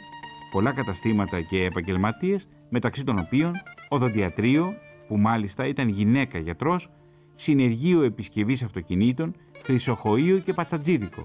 [0.51, 3.51] πολλά καταστήματα και επαγγελματίες, μεταξύ των οποίων
[3.89, 4.73] οδοντιατρίο,
[5.09, 6.89] που μάλιστα ήταν γυναίκα γιατρός,
[7.35, 11.21] συνεργείο επισκευής αυτοκινήτων, χρυσοχοείο και πατσατζίδικο.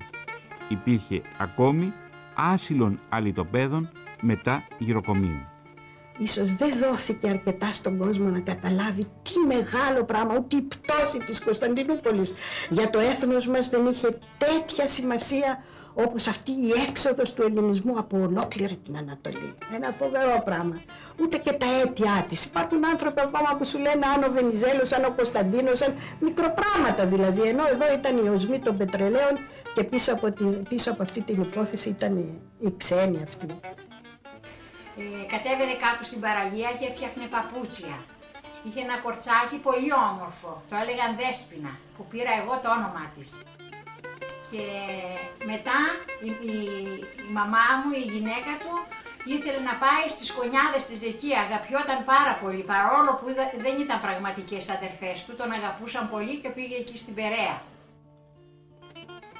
[0.69, 1.93] Υπήρχε ακόμη
[2.35, 5.41] άσυλων αλυτοπαίδων μετά γυροκομείου.
[6.19, 11.41] Ίσως δεν δόθηκε αρκετά στον κόσμο να καταλάβει τι μεγάλο πράγμα, ούτε η πτώση της
[11.41, 12.33] Κωνσταντινούπολης
[12.71, 15.65] για το έθνος μας δεν είχε τέτοια σημασία
[15.95, 19.55] όπως αυτή η έξοδος του ελληνισμού από ολόκληρη την Ανατολή.
[19.75, 20.83] Ένα φοβερό πράγμα.
[21.21, 22.45] Ούτε και τα αίτια της.
[22.45, 27.49] Υπάρχουν άνθρωποι ακόμα που σου λένε αν ο Βενιζέλος, αν ο Κωνσταντίνος, αν μικροπράγματα δηλαδή.
[27.49, 29.35] Ενώ εδώ ήταν οι οσμοί των πετρελαίων
[29.75, 33.47] και πίσω από, την, πίσω από αυτή την υπόθεση ήταν οι, οι ξένοι αυτοί.
[34.99, 37.97] Ε, κατέβαινε κάπου στην παραλία και έφτιαχνε παπούτσια.
[38.67, 43.29] Είχε ένα κορτσάκι πολύ όμορφο, το έλεγαν Δέσποινα, που πήρα εγώ το όνομά της.
[44.51, 44.65] Και
[45.51, 45.79] μετά
[46.29, 46.55] η, η,
[47.29, 48.73] η μαμά μου, η γυναίκα του,
[49.35, 53.99] ήθελε να πάει στις κονιάδες της εκεί, αγαπιόταν πάρα πολύ, παρόλο που είδα- δεν ήταν
[54.07, 57.57] πραγματικές αδερφές του, τον αγαπούσαν πολύ και πήγε εκεί στην Περαία.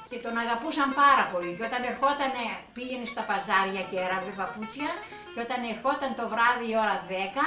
[0.09, 2.31] Και τον αγαπούσαν πάρα πολύ και όταν ερχόταν,
[2.75, 4.91] πήγαινε στα παζάρια και έραβε παπούτσια
[5.33, 7.45] και όταν ερχόταν το βράδυ η ώρα 10,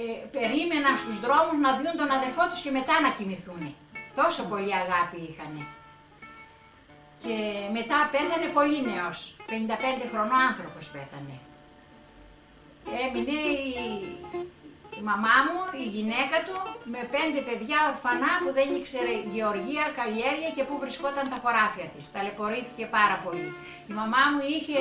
[0.00, 0.02] ε,
[0.36, 3.62] περίμεναν στους δρόμους να δουν τον αδερφό τους και μετά να κοιμηθούν.
[4.20, 5.62] Τόσο πολύ αγάπη είχανε.
[7.22, 7.36] Και
[7.72, 11.36] μετά πέθανε πολύ νέος, 55 χρονών άνθρωπος πέθανε.
[13.04, 13.38] Έμεινε
[13.70, 13.74] η,
[14.98, 16.56] η μαμά μου, η γυναίκα του,
[16.92, 22.04] με πέντε παιδιά ορφανά που δεν ήξερε γεωργία, καλλιέργεια και πού βρισκόταν τα χωράφια της.
[22.12, 23.48] Ταλαιπωρήθηκε πάρα πολύ.
[23.90, 24.78] Η μαμά μου είχε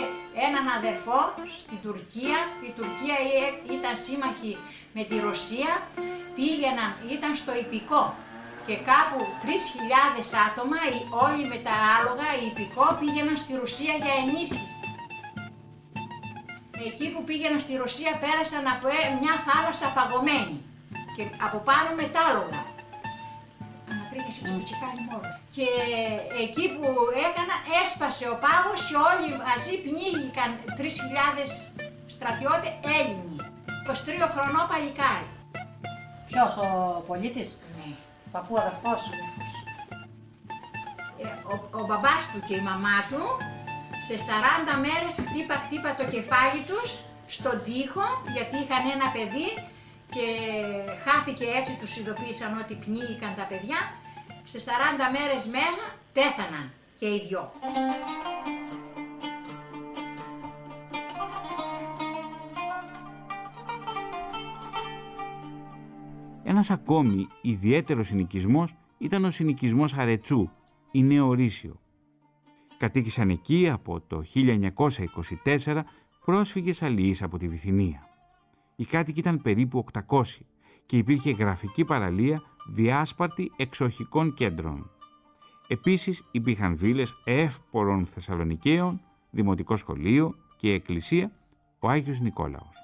[0.48, 1.20] έναν αδερφό
[1.62, 2.38] στην Τουρκία.
[2.68, 4.54] Η Τουρκία ε- ήταν σύμμαχη
[4.98, 5.72] με τη Ρωσία.
[6.36, 8.04] Πήγαιναν, ήταν στο υπηκό
[8.68, 14.14] και κάπου 3.000 άτομα, οι- όλοι με τα άλογα, οι υπηκό, πήγαιναν στη Ρωσία για
[14.24, 14.80] ενίσχυση.
[16.90, 20.56] Εκεί που πήγαιναν στη Ρωσία πέρασαν από ε- μια θάλασσα παγωμένη
[21.16, 22.60] και από πάνω μετάλογα.
[23.92, 25.32] Ανατρίχεσαι στο κεφάλι μου όλο.
[25.56, 25.68] Και
[26.46, 26.88] εκεί που
[27.28, 31.50] έκανα έσπασε ο πάγος και όλοι μαζί πνίγηκαν 3.000
[32.16, 33.36] στρατιώτες Έλληνοι.
[33.88, 35.28] 23 χρονό παλικάρι.
[36.30, 36.68] Ποιος ο
[37.08, 37.65] πολίτης, Ναι.
[38.36, 39.02] Παππού αδερφός.
[41.24, 43.22] Ε, ο, ο μπαμπάς του και η μαμά του
[44.08, 44.16] σε
[44.70, 46.90] 40 μέρες χτύπα χτύπα το κεφάλι τους
[47.36, 48.06] στον τοίχο
[48.36, 49.50] γιατί είχαν ένα παιδί
[50.14, 50.26] και
[51.06, 53.80] χάθηκε έτσι τους ειδοποίησαν ότι πνίγηκαν τα παιδιά.
[54.52, 54.70] Σε 40
[55.16, 56.66] μέρες μέσα πέθαναν
[57.00, 57.44] και οι δυο.
[66.56, 70.50] Ένας ακόμη ιδιαίτερος συνοικισμός ήταν ο συνοικισμός Αρετσού,
[70.92, 71.80] η Νεορίσιο.
[72.78, 74.24] Κατοίκησαν εκεί από το
[75.44, 75.84] 1924
[76.26, 78.08] πρόσφυγες αλληλείς από τη Βυθινία.
[78.76, 80.22] Οι κάτοικοι ήταν περίπου 800
[80.86, 84.92] και υπήρχε γραφική παραλία διάσπαρτη εξοχικών κέντρων.
[85.68, 91.32] Επίσης υπήρχαν βίλες εύπορων Θεσσαλονικαίων, δημοτικό σχολείο και εκκλησία
[91.80, 92.76] ο Άγιος Νικόλαος.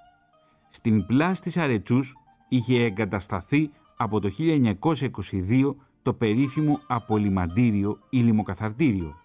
[0.70, 2.16] Στην πλάση της Αρετσούς
[2.54, 9.16] είχε εγκατασταθεί από το 1922 το περίφημο απολυμαντήριο ή λιμοκαθαρτήριο.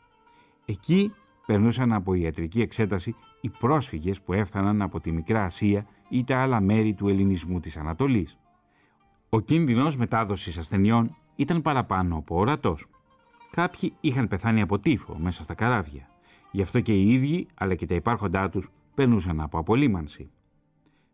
[0.64, 1.12] Εκεί
[1.46, 6.60] περνούσαν από ιατρική εξέταση οι πρόσφυγες που έφταναν από τη Μικρά Ασία ή τα άλλα
[6.60, 8.38] μέρη του ελληνισμού της Ανατολής.
[9.28, 12.86] Ο κίνδυνος μετάδοσης ασθενειών ήταν παραπάνω από ορατός.
[13.50, 16.08] Κάποιοι είχαν πεθάνει από τύφο μέσα στα καράβια.
[16.50, 20.30] Γι' αυτό και οι ίδιοι, αλλά και τα υπάρχοντά τους, περνούσαν από απολύμανση.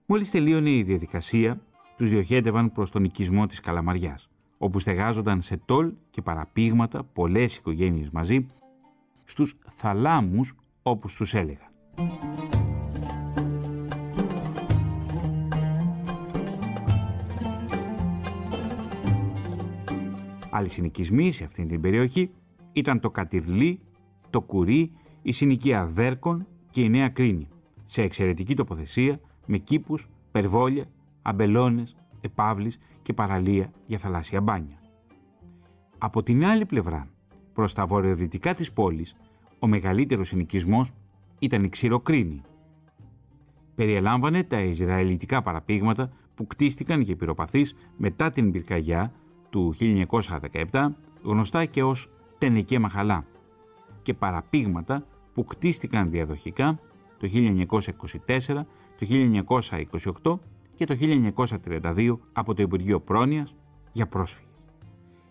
[0.06, 1.60] Μόλις τελείωνε η διαδικασία,
[2.02, 8.10] τους διοχέτευαν προς τον οικισμό της Καλαμαριάς, όπου στεγάζονταν σε τόλ και παραπήγματα πολλές οικογένειες
[8.10, 8.46] μαζί,
[9.24, 11.68] στους θαλάμους όπως τους έλεγαν.
[20.50, 22.30] Άλλοι συνοικισμοί σε αυτήν την περιοχή
[22.72, 23.80] ήταν το Κατυρλί,
[24.30, 24.92] το Κουρί,
[25.22, 27.48] η συνοικία Δέρκων και η Νέα Κρίνη,
[27.84, 30.86] σε εξαιρετική τοποθεσία με κήπους, περβόλια
[31.22, 34.76] αμπελώνες, επάβλεις και παραλία για θαλάσσια μπάνια.
[35.98, 37.08] Από την άλλη πλευρά,
[37.52, 39.16] προς τα βορειοδυτικά της πόλης,
[39.58, 40.90] ο μεγαλύτερος συνοικισμός
[41.38, 42.40] ήταν η Ξηροκρίνη.
[43.74, 49.12] Περιελάμβανε τα Ισραηλιτικά παραπήγματα που κτίστηκαν για πυροπαθείς μετά την πυρκαγιά
[49.50, 50.86] του 1917,
[51.22, 53.24] γνωστά και ως Τενεκέ Μαχαλά,
[54.02, 56.78] και παραπήγματα που κτίστηκαν διαδοχικά
[57.18, 58.66] το 1924,
[58.98, 59.06] το
[60.22, 60.38] 1928
[60.74, 60.96] και το
[61.56, 63.54] 1932 από το Υπουργείο Πρόνοιας
[63.92, 64.50] για πρόσφυγες.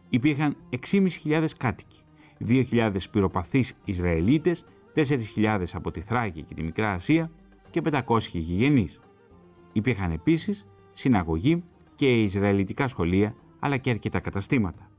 [0.09, 0.55] Υπήρχαν
[0.91, 2.01] 6.500 κάτοικοι,
[2.47, 4.65] 2.000 πυροπαθείς Ισραηλίτες,
[4.95, 7.31] 4.000 από τη Θράκη και τη Μικρά Ασία
[7.69, 8.99] και 500 γηγενείς.
[9.71, 11.63] Υπήρχαν επίσης συναγωγή
[11.95, 14.90] και Ισραηλιτικά σχολεία αλλά και αρκετά καταστήματα.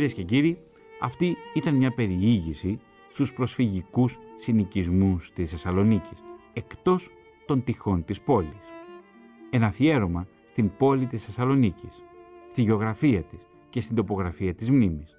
[0.00, 0.58] Κυρίες και κύριοι,
[1.00, 2.78] αυτή ήταν μια περιήγηση
[3.08, 6.22] στους προσφυγικούς συνοικισμούς της Θεσσαλονίκης,
[6.52, 7.10] εκτός
[7.46, 8.60] των τυχών της πόλης.
[9.50, 12.04] Ένα αφιέρωμα στην πόλη της Θεσσαλονίκης,
[12.46, 13.38] στη γεωγραφία της
[13.68, 15.16] και στην τοπογραφία της μνήμης.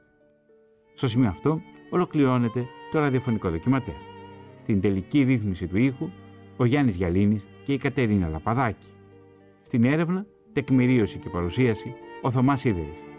[0.94, 3.96] Στο σημείο αυτό ολοκληρώνεται το ραδιοφωνικό δοκιματέρ.
[4.58, 6.10] Στην τελική ρύθμιση του ήχου,
[6.58, 8.88] ο Γιάννης Γιαλίνης και η Κατερίνα Λαπαδάκη.
[9.62, 13.11] Στην έρευνα, τεκμηρίωση και παρουσίαση, ο Θωμάς Σίδερης.